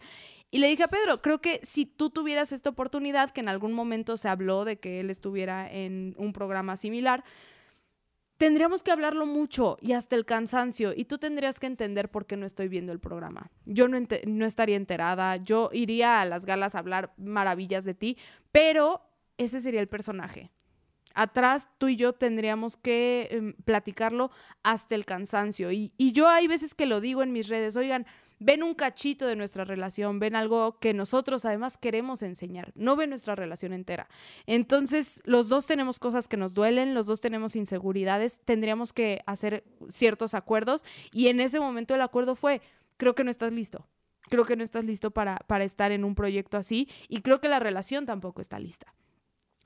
[0.55, 3.73] Y le dije a Pedro, creo que si tú tuvieras esta oportunidad, que en algún
[3.73, 7.25] momento se habló de que él estuviera en un programa similar,
[8.37, 10.93] tendríamos que hablarlo mucho y hasta el cansancio.
[10.95, 13.51] Y tú tendrías que entender por qué no estoy viendo el programa.
[13.65, 13.97] Yo no,
[14.27, 18.17] no estaría enterada, yo iría a las galas a hablar maravillas de ti,
[18.53, 19.01] pero
[19.37, 20.51] ese sería el personaje.
[21.15, 24.31] Atrás tú y yo tendríamos que em, platicarlo
[24.63, 25.73] hasta el cansancio.
[25.73, 28.05] Y, y yo hay veces que lo digo en mis redes, oigan,
[28.39, 33.09] ven un cachito de nuestra relación, ven algo que nosotros además queremos enseñar, no ven
[33.09, 34.07] nuestra relación entera.
[34.45, 39.63] Entonces, los dos tenemos cosas que nos duelen, los dos tenemos inseguridades, tendríamos que hacer
[39.89, 42.61] ciertos acuerdos y en ese momento el acuerdo fue,
[42.97, 43.87] creo que no estás listo.
[44.27, 47.47] Creo que no estás listo para, para estar en un proyecto así y creo que
[47.47, 48.95] la relación tampoco está lista.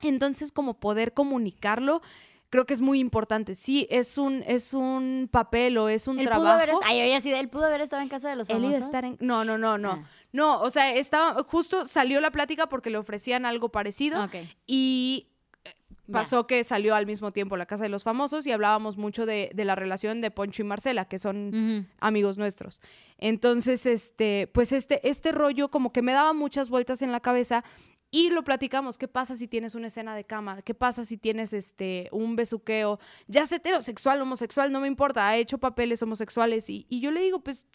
[0.02, 2.02] Entonces, como poder comunicarlo,
[2.50, 3.54] creo que es muy importante.
[3.54, 6.42] Sí, es un, es un papel o es un Él trabajo.
[6.42, 8.76] pudo haber, ay, oye, de él pudo haber estado en casa de los Él famosos.
[8.76, 9.16] iba a estar en...
[9.20, 9.90] No, no, no, no.
[9.92, 10.04] Ah.
[10.32, 11.42] No, o sea, estaba...
[11.44, 14.34] Justo salió la plática porque le ofrecían algo parecido Ok.
[14.66, 15.28] y
[15.64, 15.74] eh,
[16.12, 19.50] pasó que salió al mismo tiempo la Casa de los Famosos y hablábamos mucho de,
[19.54, 22.80] de la relación de Poncho y Marcela, que son amigos nuestros.
[23.18, 27.64] Entonces, este, pues este, este rollo como que me daba muchas vueltas en la cabeza
[28.10, 28.98] y lo platicamos.
[28.98, 30.62] ¿Qué pasa si tienes una escena de cama?
[30.62, 32.98] ¿Qué pasa si tienes este, un besuqueo?
[33.28, 35.28] Ya sea heterosexual, homosexual, no me importa.
[35.28, 37.66] Ha hecho papeles homosexuales y, y yo le digo, pues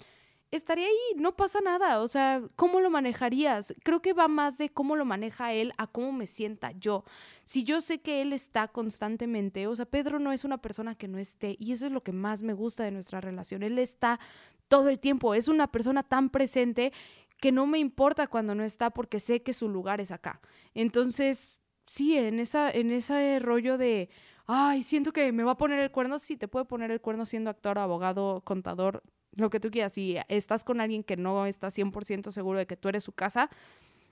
[0.52, 2.02] estaría ahí, no pasa nada.
[2.02, 3.74] O sea, ¿cómo lo manejarías?
[3.84, 7.04] Creo que va más de cómo lo maneja él a cómo me sienta yo.
[7.44, 11.08] Si yo sé que él está constantemente, o sea, Pedro no es una persona que
[11.08, 13.64] no esté y eso es lo que más me gusta de nuestra relación.
[13.64, 14.20] Él está
[14.68, 16.92] todo el tiempo, es una persona tan presente
[17.40, 20.42] que no me importa cuando no está porque sé que su lugar es acá.
[20.74, 24.10] Entonces, sí, en, esa, en ese rollo de,
[24.46, 27.26] ay, siento que me va a poner el cuerno, sí, te puede poner el cuerno
[27.26, 29.04] siendo actor, abogado, contador,
[29.36, 29.94] lo que tú quieras.
[29.94, 33.50] Si estás con alguien que no está 100% seguro de que tú eres su casa,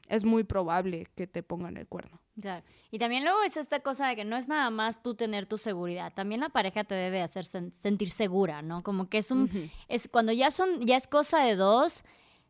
[0.10, 2.20] es muy probable que te pongan el cuerno.
[2.42, 2.64] Claro.
[2.92, 5.58] Y también luego es esta cosa de que no es nada más tú tener tu
[5.58, 8.82] seguridad, también la pareja te debe hacer sen- sentir segura, ¿no?
[8.82, 9.50] Como que es un
[9.88, 12.04] es cuando ya son ya es cosa de dos,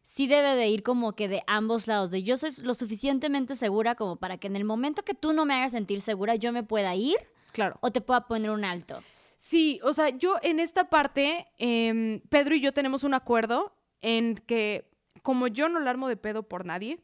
[0.04, 3.96] sí debe de ir como que de ambos lados, de yo soy lo suficientemente segura
[3.96, 6.64] como para que en el momento que tú no me hagas sentir segura yo me
[6.64, 7.18] pueda ir
[7.54, 7.78] Claro.
[7.82, 9.02] o te pueda poner un alto.
[9.38, 14.36] Sí, o sea, yo en esta parte, em, Pedro y yo tenemos un acuerdo en
[14.36, 14.90] que
[15.22, 17.00] como yo no la armo de pedo por nadie,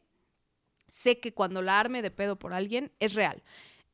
[0.88, 3.42] sé que cuando la arme de pedo por alguien es real.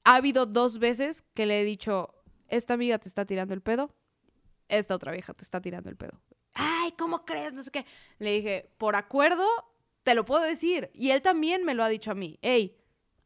[0.05, 2.15] Ha habido dos veces que le he dicho,
[2.49, 3.95] esta amiga te está tirando el pedo,
[4.69, 6.21] esta otra vieja te está tirando el pedo.
[6.59, 7.53] Ay, ¿cómo crees?
[7.53, 7.85] No sé qué.
[8.19, 9.47] Le dije, por acuerdo,
[10.03, 10.91] te lo puedo decir.
[10.95, 12.39] Y él también me lo ha dicho a mí.
[12.41, 12.77] Hey,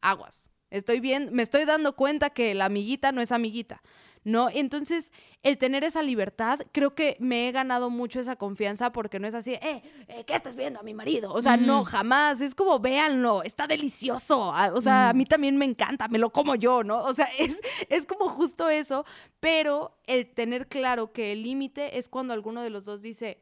[0.01, 0.51] aguas.
[0.69, 3.81] Estoy bien, me estoy dando cuenta que la amiguita no es amiguita.
[4.23, 4.49] ¿No?
[4.49, 5.11] Entonces,
[5.41, 9.33] el tener esa libertad, creo que me he ganado mucho esa confianza porque no es
[9.33, 11.33] así, eh, eh, ¿qué estás viendo a mi marido?
[11.33, 12.41] O sea, no, jamás.
[12.41, 14.53] Es como, véanlo, está delicioso.
[14.53, 16.99] Ah, O sea, a mí también me encanta, me lo como yo, ¿no?
[16.99, 19.05] O sea, es, es como justo eso,
[19.39, 23.41] pero el tener claro que el límite es cuando alguno de los dos dice,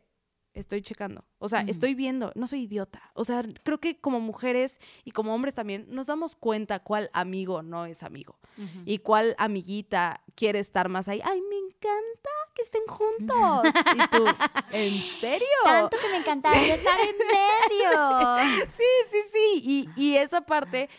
[0.54, 1.26] estoy checando.
[1.40, 3.12] O sea, estoy viendo, no soy idiota.
[3.14, 7.62] O sea, creo que como mujeres y como hombres también nos damos cuenta cuál amigo
[7.62, 8.39] no es amigo
[8.86, 11.22] y cuál amiguita quiere estar más ahí.
[11.24, 13.74] Ay, me encanta que estén juntos.
[13.96, 14.26] Y tú,
[14.72, 15.48] ¿en serio?
[15.64, 18.66] Tanto que me encantaría estar en medio.
[18.68, 19.62] Sí, sí, sí.
[19.96, 20.90] Y, y esa parte,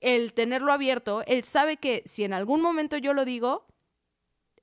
[0.00, 3.66] el tenerlo abierto, él sabe que si en algún momento yo lo digo,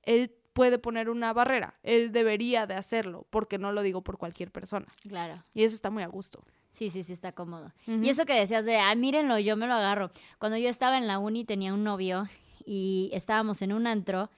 [0.02, 1.74] él puede poner una barrera.
[1.82, 4.86] Él debería de hacerlo, porque no lo digo por cualquier persona.
[5.08, 5.34] Claro.
[5.52, 6.42] Y eso está muy a gusto.
[6.70, 7.72] Sí, sí, sí, está cómodo.
[7.86, 10.10] Y eso que decías de, ah, mírenlo, yo me lo agarro.
[10.38, 12.28] Cuando yo estaba en la uni tenía un novio
[12.66, 14.30] y estábamos en un antro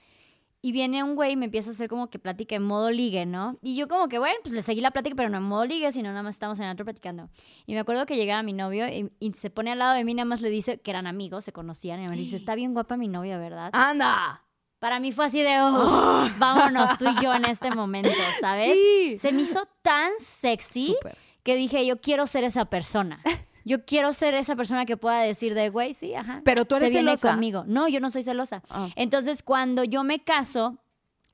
[0.63, 3.25] Y viene un güey y me empieza a hacer como que plática en modo ligue,
[3.25, 3.55] ¿no?
[3.63, 5.93] Y yo como que, bueno, pues le seguí la plática, pero no en modo ligue,
[5.93, 7.29] sino nada más estamos en el otro platicando.
[7.67, 10.15] Y me acuerdo que llegaba mi novio y, y se pone al lado de mí,
[10.15, 12.97] nada más le dice que eran amigos, se conocían, y me dice, está bien guapa
[12.97, 13.71] mi novia, ¿verdad?
[13.75, 14.43] ¡Anda!
[14.81, 18.11] Para mí fue así de, oh, vámonos tú y yo en este momento,
[18.41, 18.77] ¿sabes?
[18.77, 19.19] Sí.
[19.19, 21.17] Se me hizo tan sexy Súper.
[21.43, 23.23] que dije, yo quiero ser esa persona.
[23.67, 26.41] Yo quiero ser esa persona que pueda decir de, güey, sí, ajá.
[26.45, 27.33] Pero tú eres se viene celosa.
[27.33, 27.65] conmigo.
[27.67, 28.63] No, yo no soy celosa.
[28.71, 28.89] Ah.
[28.95, 30.79] Entonces, cuando yo me caso,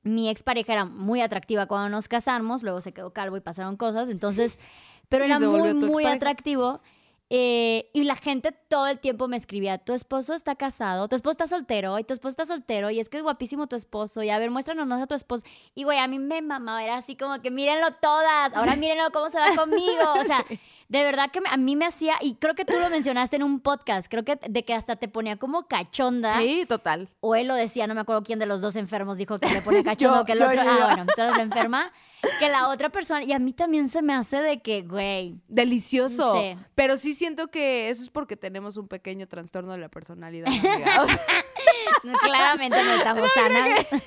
[0.01, 4.09] mi expareja era muy atractiva cuando nos casamos, luego se quedó calvo y pasaron cosas,
[4.09, 4.57] entonces,
[5.09, 6.81] pero era muy, muy atractivo.
[7.29, 11.31] eh, y la gente todo el tiempo me escribía, tu esposo está casado, tu esposo
[11.31, 14.29] está soltero, y tu esposo está soltero, y es que es guapísimo tu esposo, y
[14.29, 15.45] a ver, muéstranos más a tu esposo.
[15.75, 19.29] Y güey, a mí me mamaba, era así como que mírenlo todas, ahora mírenlo cómo
[19.29, 20.13] se va conmigo.
[20.19, 20.43] O sea,
[20.93, 23.43] de verdad que me- a mí me hacía, y creo que tú lo mencionaste en
[23.43, 26.37] un podcast, creo que de que hasta te ponía como cachonda.
[26.39, 27.09] Sí, total.
[27.19, 29.61] O él lo decía, no me acuerdo quién de los dos enfermos dijo que le
[29.61, 30.63] pone cachondo Yo, que el yo, otro.
[30.63, 31.91] yo, ah, bueno, tú eres la enferma.
[32.39, 33.21] Que la otra persona.
[33.25, 35.35] Y a mí también se me hace de que, güey.
[35.49, 36.39] Delicioso.
[36.39, 36.55] Sí.
[36.73, 40.47] Pero sí siento que eso es porque tenemos un pequeño trastorno de la personalidad.
[40.47, 41.03] amiga.
[41.03, 43.69] O sea, Claramente no estamos sanas.
[43.91, 43.97] no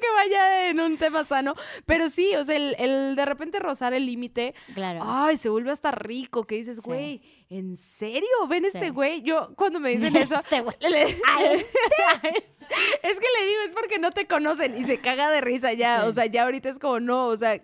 [0.00, 1.54] que vaya en un tema sano.
[1.86, 4.54] Pero sí, o sea, el, el de repente rozar el límite.
[4.74, 5.00] Claro.
[5.04, 6.44] Ay, se vuelve hasta rico.
[6.44, 8.28] Que dices, güey, ¿en serio?
[8.48, 9.22] ¿Ven este güey?
[9.22, 10.36] Yo, cuando me dicen eso.
[10.36, 10.76] Este güey.
[10.80, 11.02] le-
[13.02, 16.02] es que le digo, es porque no te conocen y se caga de risa ya.
[16.02, 16.08] Sí.
[16.08, 17.60] O sea, ya ahorita es como, no, o sea,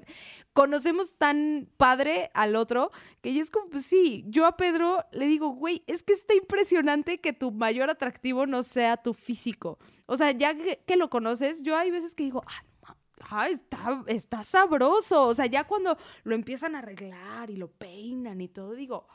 [0.53, 5.27] conocemos tan padre al otro que ya es como, pues sí, yo a Pedro le
[5.27, 9.79] digo, güey, es que está impresionante que tu mayor atractivo no sea tu físico.
[10.07, 12.97] O sea, ya que, que lo conoces, yo hay veces que digo, ah, no
[13.31, 15.27] ah, está, está sabroso.
[15.27, 19.07] O sea, ya cuando lo empiezan a arreglar y lo peinan y todo, digo,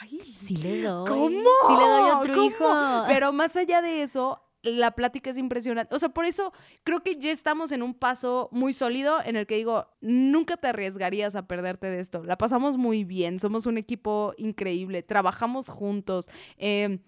[0.00, 1.08] ay, Sí le doy.
[1.08, 1.28] ¿Cómo?
[1.30, 2.46] Sí le doy otro ¿Cómo?
[2.46, 3.04] hijo.
[3.08, 5.94] Pero más allá de eso, la plática es impresionante.
[5.94, 6.52] O sea, por eso
[6.84, 10.68] creo que ya estamos en un paso muy sólido en el que digo, nunca te
[10.68, 12.24] arriesgarías a perderte de esto.
[12.24, 16.28] La pasamos muy bien, somos un equipo increíble, trabajamos juntos.
[16.58, 16.98] eh,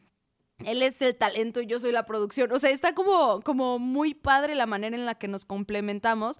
[0.66, 2.52] él es el talento y yo soy la producción.
[2.52, 6.38] O sea, está como, como muy padre la manera en la que nos complementamos.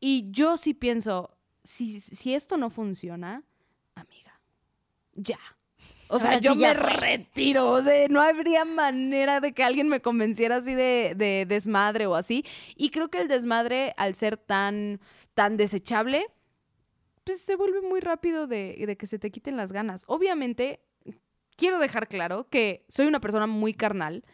[0.00, 3.44] Y yo sí pienso, si, si esto no funciona,
[3.94, 4.40] amiga,
[5.14, 5.38] ya.
[6.08, 7.70] O sea, yo me retiro.
[7.70, 12.14] O sea, no habría manera de que alguien me convenciera así de, de desmadre o
[12.14, 12.44] así.
[12.76, 15.00] Y creo que el desmadre, al ser tan,
[15.34, 16.26] tan desechable,
[17.24, 20.04] pues se vuelve muy rápido de, de que se te quiten las ganas.
[20.06, 20.80] Obviamente,
[21.56, 24.24] quiero dejar claro que soy una persona muy carnal,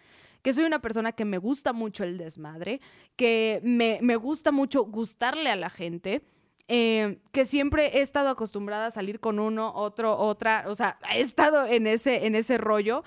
[0.42, 2.80] que soy una persona que me gusta mucho el desmadre,
[3.16, 6.22] que me, me gusta mucho gustarle a la gente.
[6.70, 11.20] eh, que siempre he estado acostumbrada a salir con uno, otro, otra, o sea, he
[11.22, 13.04] estado en ese, en ese rollo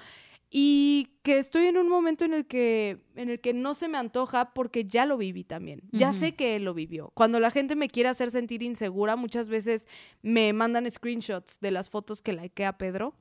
[0.49, 3.97] y que estoy en un momento en el que en el que no se me
[3.99, 5.81] antoja porque ya lo viví también.
[5.91, 7.11] Ya sé que él lo vivió.
[7.13, 9.87] Cuando la gente me quiere hacer sentir insegura, muchas veces
[10.23, 13.15] me mandan screenshots de las fotos que likeé a Pedro.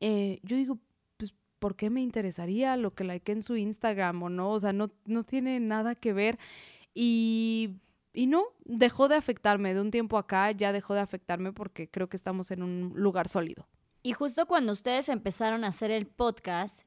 [0.00, 0.78] Eh, yo digo,
[1.16, 4.50] pues, ¿por qué me interesaría lo que likeé en su Instagram o no?
[4.50, 6.38] O sea, no, no tiene nada que ver.
[6.94, 7.76] Y,
[8.12, 9.74] y no, dejó de afectarme.
[9.74, 13.28] De un tiempo acá ya dejó de afectarme porque creo que estamos en un lugar
[13.28, 13.66] sólido.
[14.02, 16.86] Y justo cuando ustedes empezaron a hacer el podcast,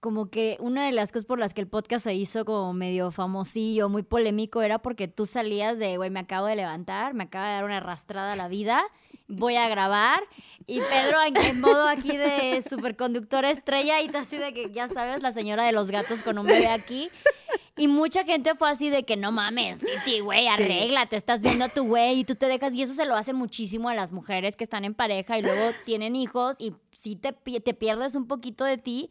[0.00, 3.10] como que una de las cosas por las que el podcast se hizo como medio
[3.10, 7.48] famosillo, muy polémico, era porque tú salías de, güey, me acabo de levantar, me acaba
[7.48, 8.82] de dar una arrastrada a la vida,
[9.28, 10.22] voy a grabar.
[10.66, 14.88] Y Pedro en, en modo aquí de superconductor estrella y tú así de que, ya
[14.88, 17.08] sabes, la señora de los gatos con un bebé aquí.
[17.76, 21.68] Y mucha gente fue así de que no mames, Titi, güey, arréglate, estás viendo a
[21.68, 22.74] tu güey y tú te dejas.
[22.74, 25.72] Y eso se lo hace muchísimo a las mujeres que están en pareja y luego
[25.84, 29.10] tienen hijos y si te, te pierdes un poquito de ti.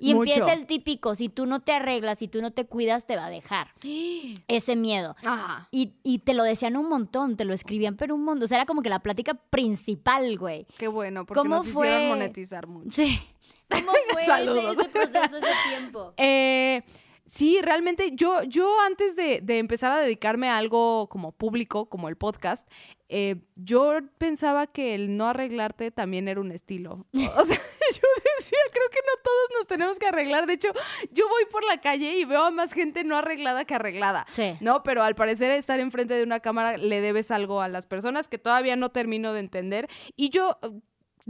[0.00, 0.32] Y Mucho.
[0.32, 3.26] empieza el típico, si tú no te arreglas, si tú no te cuidas, te va
[3.26, 3.68] a dejar.
[4.48, 5.14] Ese miedo.
[5.24, 5.68] Ajá.
[5.70, 8.44] Y, y te lo decían un montón, te lo escribían, pero un montón.
[8.44, 10.66] O sea, era como que la plática principal, güey.
[10.78, 12.08] Qué bueno, porque ¿Cómo nos hicieron fue?
[12.08, 12.90] monetizar mucho.
[12.90, 13.20] Sí.
[13.68, 16.14] ¿Cómo fue ese, ese proceso, ese tiempo?
[16.16, 16.82] Eh,
[17.30, 22.08] sí, realmente yo, yo antes de, de empezar a dedicarme a algo como público, como
[22.08, 22.68] el podcast,
[23.08, 27.06] eh, yo pensaba que el no arreglarte también era un estilo.
[27.12, 27.56] O sea,
[27.94, 30.46] yo decía, creo que no todos nos tenemos que arreglar.
[30.46, 30.70] De hecho,
[31.12, 34.26] yo voy por la calle y veo a más gente no arreglada que arreglada.
[34.28, 34.56] Sí.
[34.60, 38.26] No, pero al parecer estar enfrente de una cámara le debes algo a las personas
[38.26, 39.88] que todavía no termino de entender.
[40.16, 40.58] Y yo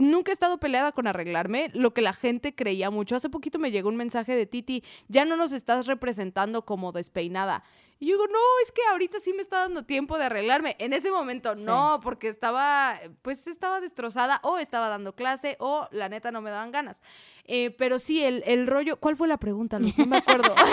[0.01, 3.15] nunca he estado peleada con arreglarme, lo que la gente creía mucho.
[3.15, 7.63] Hace poquito me llegó un mensaje de Titi, ya no nos estás representando como despeinada.
[7.99, 10.75] Y yo digo, no, es que ahorita sí me está dando tiempo de arreglarme.
[10.79, 11.63] En ese momento Sí.
[11.65, 16.49] no, porque estaba, pues estaba destrozada o estaba dando clase o la neta no me
[16.49, 17.03] daban ganas.
[17.45, 19.77] Eh, pero sí, el, el rollo, ¿cuál fue la pregunta?
[19.79, 20.55] No me acuerdo.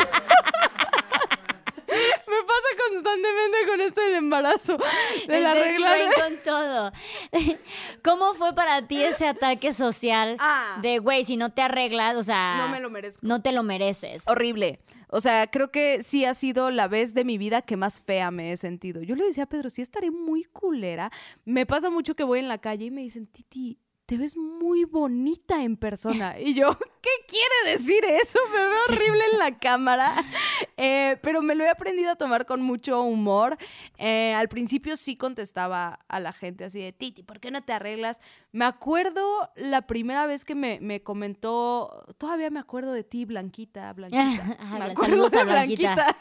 [2.89, 4.79] me constantemente con esto del embarazo,
[5.27, 5.93] de El la regla.
[6.17, 6.93] con todo.
[8.05, 10.79] ¿Cómo fue para ti ese ataque social Ah.
[10.83, 12.57] de, güey, si no te arreglas, o sea...
[12.59, 13.27] No me lo merezco.
[13.27, 14.23] No te lo mereces.
[14.27, 14.81] Horrible.
[15.11, 18.31] O sea, creo que sí ha sido la vez de mi vida que más fea
[18.31, 19.03] me he sentido.
[19.03, 21.11] Yo le decía a Pedro, sí estaré muy culera.
[21.47, 23.79] Me pasa mucho que voy en la calle y me dicen, Titi,
[24.09, 26.39] te ves muy bonita en persona.
[26.49, 28.39] Y yo, ¿qué quiere decir eso?
[28.51, 30.25] Me veo horrible en la cámara.
[30.81, 33.59] Eh, pero me lo he aprendido a tomar con mucho humor.
[33.97, 37.73] Eh, al principio sí contestaba a la gente así de, Titi, ¿por qué no te
[37.73, 38.21] arreglas?
[38.53, 43.93] Me acuerdo la primera vez que me, me comentó, todavía me acuerdo de ti, Blanquita,
[43.93, 44.57] Blanquita.
[44.79, 45.45] Me acuerdo de.
[45.45, 46.17] Blanquita,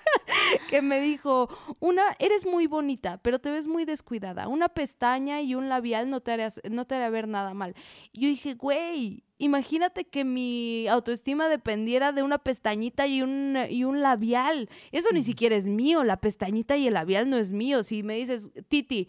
[0.70, 4.48] que me dijo, una, eres muy bonita, pero te ves muy descuidada.
[4.48, 7.76] Una pestaña y un labial no te hará, no te hará ver nada mal.
[8.14, 14.02] Yo dije, güey, imagínate que mi autoestima dependiera de una pestañita y un, y un
[14.02, 14.70] labial.
[14.92, 17.84] Eso ni siquiera es mío, la pestañita y el labial no es mío.
[17.84, 19.08] Si me dices, Titi,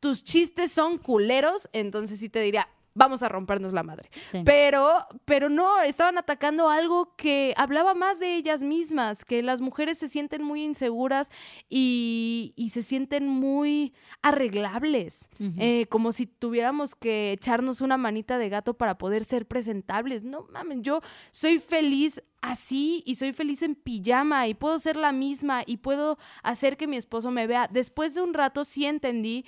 [0.00, 4.10] tus chistes son culeros, entonces sí te diría, vamos a rompernos la madre.
[4.30, 4.42] Sí.
[4.44, 4.92] Pero,
[5.24, 10.08] pero no, estaban atacando algo que hablaba más de ellas mismas, que las mujeres se
[10.08, 11.30] sienten muy inseguras
[11.68, 18.48] y, y se sienten muy arreglables, eh, como si tuviéramos que echarnos una manita de
[18.48, 20.22] gato para poder ser presentables.
[20.22, 25.12] No mames, yo soy feliz así y soy feliz en pijama y puedo ser la
[25.12, 27.68] misma y puedo hacer que mi esposo me vea.
[27.70, 29.44] Después de un rato sí entendí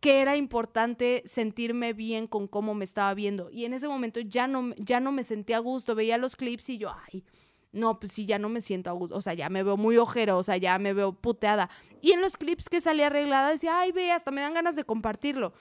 [0.00, 3.50] que era importante sentirme bien con cómo me estaba viendo.
[3.50, 5.94] Y en ese momento ya no, ya no me sentía a gusto.
[5.94, 7.24] Veía los clips y yo, ay,
[7.72, 9.16] no, pues sí, ya no me siento a gusto.
[9.16, 11.70] O sea, ya me veo muy ojerosa, ya me veo puteada.
[12.00, 14.84] Y en los clips que salía arreglada decía, ay, ve, hasta me dan ganas de
[14.84, 15.52] compartirlo.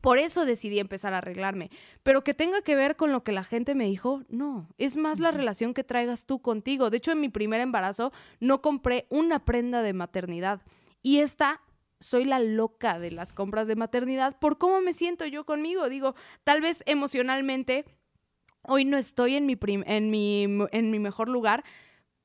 [0.00, 1.70] Por eso decidí empezar a arreglarme.
[2.02, 4.68] Pero que tenga que ver con lo que la gente me dijo, no.
[4.78, 6.90] Es más la relación que traigas tú contigo.
[6.90, 10.62] De hecho, en mi primer embarazo no compré una prenda de maternidad.
[11.02, 11.60] Y esta
[12.00, 15.88] soy la loca de las compras de maternidad por cómo me siento yo conmigo.
[15.88, 17.84] Digo, tal vez emocionalmente
[18.62, 21.64] hoy no estoy en mi, en mi, en mi mejor lugar,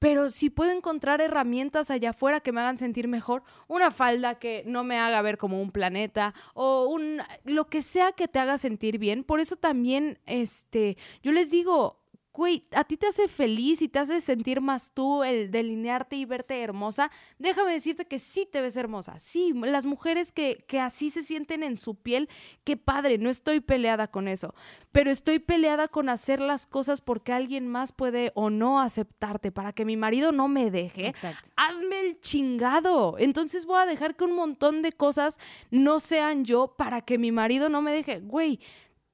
[0.04, 4.64] pero si puedo encontrar herramientas allá afuera que me hagan sentir mejor, una falda que
[4.66, 8.58] no me haga ver como un planeta o un lo que sea que te haga
[8.58, 9.24] sentir bien.
[9.24, 12.03] Por eso también este yo les digo,
[12.34, 16.26] güey, a ti te hace feliz y te hace sentir más tú el delinearte y
[16.26, 19.20] verte hermosa, déjame decirte que sí te ves hermosa.
[19.20, 22.30] Sí, las mujeres que, que así se sienten en su piel,
[22.64, 24.56] qué padre, no estoy peleada con eso,
[24.92, 29.74] pero estoy peleada con hacer las cosas porque alguien más puede o no aceptarte, para
[29.74, 31.08] que mi marido no me deje.
[31.08, 31.50] Exacto.
[31.56, 33.16] Hazme el chingado.
[33.20, 37.32] Entonces voy a dejar que un montón de cosas no sean yo para que mi
[37.32, 38.20] marido no me deje.
[38.20, 38.60] Güey,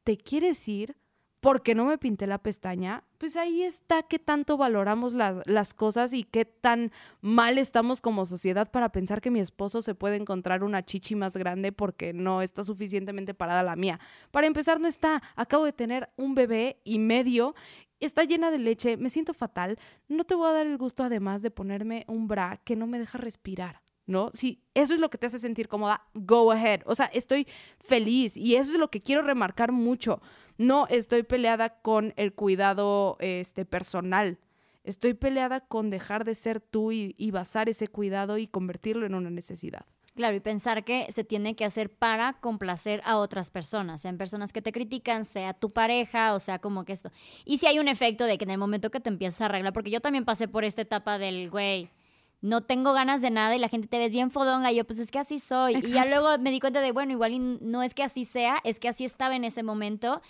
[0.04, 0.96] ¿te quieres ir?
[1.40, 6.14] Porque no me pinté la pestaña, pues ahí está qué tanto valoramos la- las cosas
[6.14, 10.64] y qué tan mal estamos como sociedad para pensar que mi esposo se puede encontrar
[10.64, 14.00] una chichi más grande porque no está suficientemente parada la mía.
[14.32, 15.22] Para empezar, no está.
[15.36, 17.56] Acabo de tener un bebé y medio.
[18.02, 19.78] Está llena de leche, me siento fatal.
[20.08, 23.00] No te voy a dar el gusto además de ponerme un bra que no me
[23.00, 23.82] deja respirar.
[24.10, 24.32] ¿No?
[24.34, 26.82] Si eso es lo que te hace sentir cómoda, go ahead.
[26.86, 27.48] O sea, estoy
[27.80, 30.22] feliz y eso es lo que quiero remarcar mucho.
[30.58, 34.40] No estoy peleada con el cuidado este, personal.
[34.84, 39.14] Estoy peleada con dejar de ser tú y, y basar ese cuidado y convertirlo en
[39.14, 39.86] una necesidad.
[40.16, 44.52] Claro, y pensar que se tiene que hacer para complacer a otras personas, sean personas
[44.52, 47.12] que te critican, sea tu pareja, o sea, como que esto.
[47.46, 49.72] Y si hay un efecto de que en el momento que te empiezas a arreglar,
[49.72, 51.90] porque yo también pasé por esta etapa del, güey,
[52.42, 55.00] no tengo ganas de nada y la gente te ves bien fodonga y yo, pues
[55.00, 55.78] es que así soy.
[55.78, 58.80] Y ya luego me di cuenta de, bueno, igual no es que así sea, es
[58.80, 60.22] que así estaba en ese momento.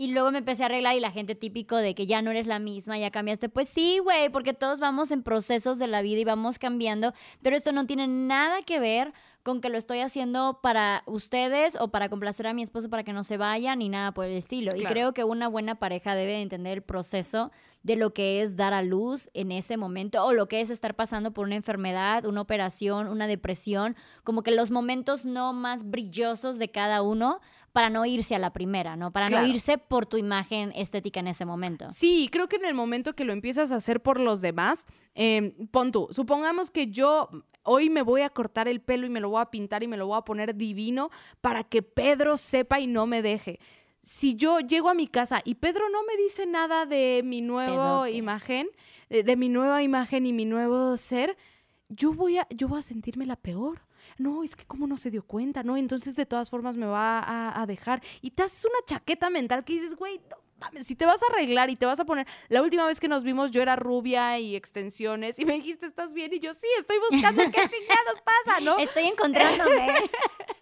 [0.00, 2.46] Y luego me empecé a arreglar y la gente típico de que ya no eres
[2.46, 3.48] la misma, ya cambiaste.
[3.48, 7.12] Pues sí, güey, porque todos vamos en procesos de la vida y vamos cambiando,
[7.42, 9.12] pero esto no tiene nada que ver
[9.42, 13.12] con que lo estoy haciendo para ustedes o para complacer a mi esposo para que
[13.12, 14.76] no se vaya ni nada por el estilo.
[14.76, 17.50] Y creo que una buena pareja debe entender el proceso
[17.82, 20.94] de lo que es dar a luz en ese momento o lo que es estar
[20.94, 26.58] pasando por una enfermedad, una operación, una depresión, como que los momentos no más brillosos
[26.58, 27.40] de cada uno
[27.72, 29.12] para no irse a la primera, ¿no?
[29.12, 29.46] Para Claro.
[29.46, 31.86] no irse por tu imagen estética en ese momento.
[31.90, 35.54] Sí, creo que en el momento que lo empiezas a hacer por los demás, eh,
[35.70, 37.28] pon tú, supongamos que yo
[37.62, 39.98] hoy me voy a cortar el pelo y me lo voy a pintar y me
[39.98, 41.10] lo voy a poner divino
[41.40, 43.60] para que Pedro sepa y no me deje.
[44.00, 48.02] Si yo llego a mi casa y Pedro no me dice nada de mi nueva
[48.02, 48.10] Pedote.
[48.12, 48.68] imagen,
[49.10, 51.36] de, de mi nueva imagen y mi nuevo ser,
[51.88, 53.82] yo voy a, yo voy a sentirme la peor.
[54.16, 55.76] No, es que cómo no se dio cuenta, ¿no?
[55.76, 58.02] Entonces de todas formas me va a, a dejar.
[58.22, 60.36] Y te haces una chaqueta mental que dices, güey, no
[60.84, 62.26] si te vas a arreglar y te vas a poner.
[62.48, 66.12] La última vez que nos vimos, yo era rubia y extensiones y me dijiste, ¿estás
[66.12, 66.32] bien?
[66.32, 68.78] Y yo, sí, estoy buscando qué chingados pasa, ¿no?
[68.78, 70.10] Estoy encontrándome.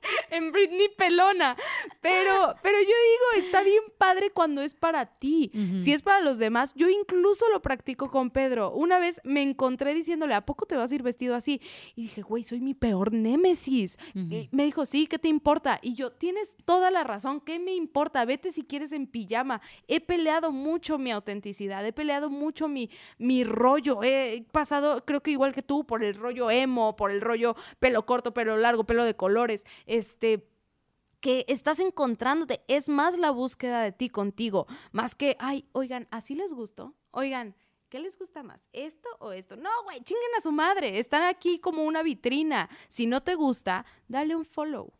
[0.30, 1.56] en Britney Pelona.
[2.00, 5.50] Pero, pero yo digo, está bien padre cuando es para ti.
[5.78, 8.72] Si es para los demás, yo incluso lo practico con Pedro.
[8.72, 11.60] Una vez me encontré diciéndole, ¿a poco te vas a ir vestido así?
[11.94, 13.98] Y dije, güey, soy mi peor némesis.
[14.14, 15.78] Y me dijo, sí, ¿qué te importa?
[15.82, 18.24] Y yo, tienes toda la razón, ¿qué me importa?
[18.24, 19.60] Vete si quieres en pijama.
[19.88, 24.02] He peleado mucho mi autenticidad, he peleado mucho mi, mi rollo.
[24.02, 28.04] He pasado, creo que igual que tú, por el rollo emo, por el rollo pelo
[28.06, 30.48] corto, pelo largo, pelo de colores este,
[31.20, 32.62] que estás encontrándote.
[32.68, 36.94] Es más la búsqueda de ti contigo, más que, ay, oigan, ¿así les gustó?
[37.10, 37.54] Oigan,
[37.88, 38.64] ¿qué les gusta más?
[38.72, 39.56] ¿Esto o esto?
[39.56, 40.98] No, güey, chinguen a su madre.
[40.98, 42.68] Están aquí como una vitrina.
[42.88, 44.92] Si no te gusta, dale un follow.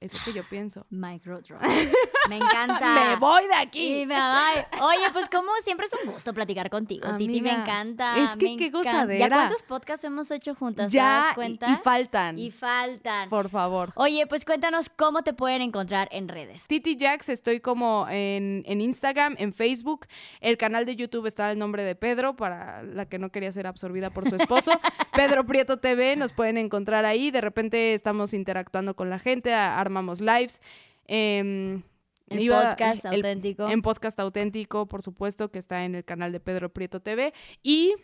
[0.00, 0.86] Es lo que yo pienso.
[0.90, 1.40] Micro
[2.28, 2.94] Me encanta.
[2.94, 4.02] me voy de aquí.
[4.02, 4.80] Y me voy.
[4.82, 7.08] Oye, pues como siempre es un gusto platicar contigo.
[7.16, 8.18] Titi, me encanta.
[8.18, 8.90] Es que me qué encanta.
[8.90, 9.18] gozadera.
[9.28, 10.90] ¿Ya cuántos podcasts hemos hecho juntas?
[10.90, 11.70] ¿Te Ya, das y- cuenta?
[11.70, 12.38] y faltan.
[12.38, 13.28] Y faltan.
[13.30, 13.92] Por favor.
[13.94, 16.66] Oye, pues cuéntanos cómo te pueden encontrar en redes.
[16.66, 20.06] Titi Jax, estoy como en, en Instagram, en Facebook.
[20.40, 23.66] El canal de YouTube está el nombre de Pedro, para la que no quería ser
[23.66, 24.72] absorbida por su esposo.
[25.14, 27.30] Pedro Prieto TV, nos pueden encontrar ahí.
[27.30, 30.60] De repente estamos interactuando con la gente, a- armamos lives.
[31.06, 31.82] Em,
[32.28, 33.68] El iba- podcast el- auténtico.
[33.68, 37.32] En podcast auténtico, por supuesto, que está en el canal de Pedro Prieto TV.
[37.62, 37.94] Y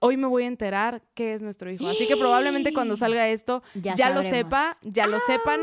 [0.00, 1.88] hoy me voy a enterar qué es nuestro hijo.
[1.88, 5.60] Así que probablemente cuando salga esto Ya ya, lo sepa, ya lo sepan.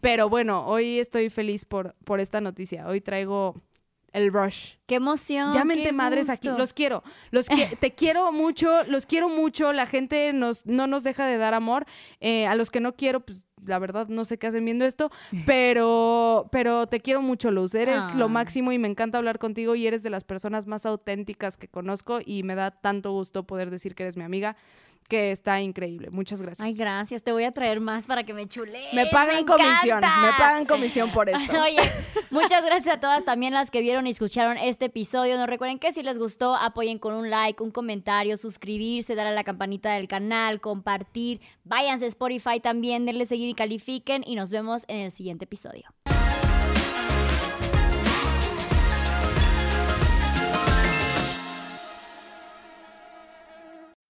[0.00, 2.86] Pero bueno, hoy estoy feliz por, por esta noticia.
[2.88, 3.54] Hoy traigo
[4.14, 4.76] el rush.
[4.86, 5.52] Qué emoción.
[5.52, 6.48] Qué madres aquí.
[6.48, 7.02] Los quiero.
[7.30, 8.84] Los qui- te quiero mucho.
[8.84, 9.72] Los quiero mucho.
[9.74, 11.84] La gente nos, no nos deja de dar amor.
[12.20, 15.10] Eh, a los que no quiero, pues la verdad no sé qué hacen viendo esto.
[15.46, 17.74] Pero, pero te quiero mucho, Luz.
[17.74, 18.12] Eres Ah.
[18.16, 21.68] lo máximo y me encanta hablar contigo y eres de las personas más auténticas que
[21.68, 24.56] conozco y me da tanto gusto poder decir que eres mi amiga,
[25.08, 26.10] que está increíble.
[26.10, 26.66] Muchas gracias.
[26.66, 27.22] Ay, gracias.
[27.22, 28.92] Te voy a traer más para que me chulees.
[28.92, 30.00] me pagan comisión.
[30.00, 31.52] Me pagan comisión por esto.
[31.62, 31.80] Oye,
[32.30, 35.36] muchas gracias a todas también las que vieron y escucharon este episodio.
[35.36, 39.34] No recuerden que si les gustó, apoyen con un like, un comentario, suscribirse, darle a
[39.34, 41.40] la campanita del canal, compartir.
[41.64, 44.22] Váyanse a Spotify también, denle seguir y califiquen.
[44.26, 45.84] Y nos vemos en el siguiente episodio.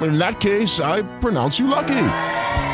[0.00, 2.06] In that case, I pronounce you lucky.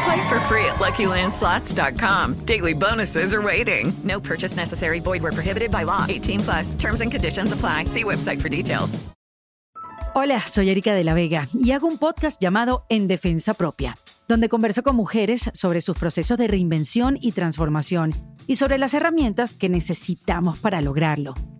[0.04, 2.46] Play for free at LuckyLandSlots.com.
[2.46, 3.92] Daily bonuses are waiting.
[4.04, 5.00] No purchase necessary.
[5.00, 6.06] Void where prohibited by law.
[6.08, 6.74] 18 plus.
[6.74, 7.84] Terms and conditions apply.
[7.86, 8.98] See website for details.
[10.12, 13.94] Hola, soy Erika de la Vega y hago un podcast llamado En Defensa Propia,
[14.26, 18.12] donde converso con mujeres sobre sus procesos de reinvención y transformación
[18.48, 21.34] y sobre las herramientas que necesitamos para lograrlo.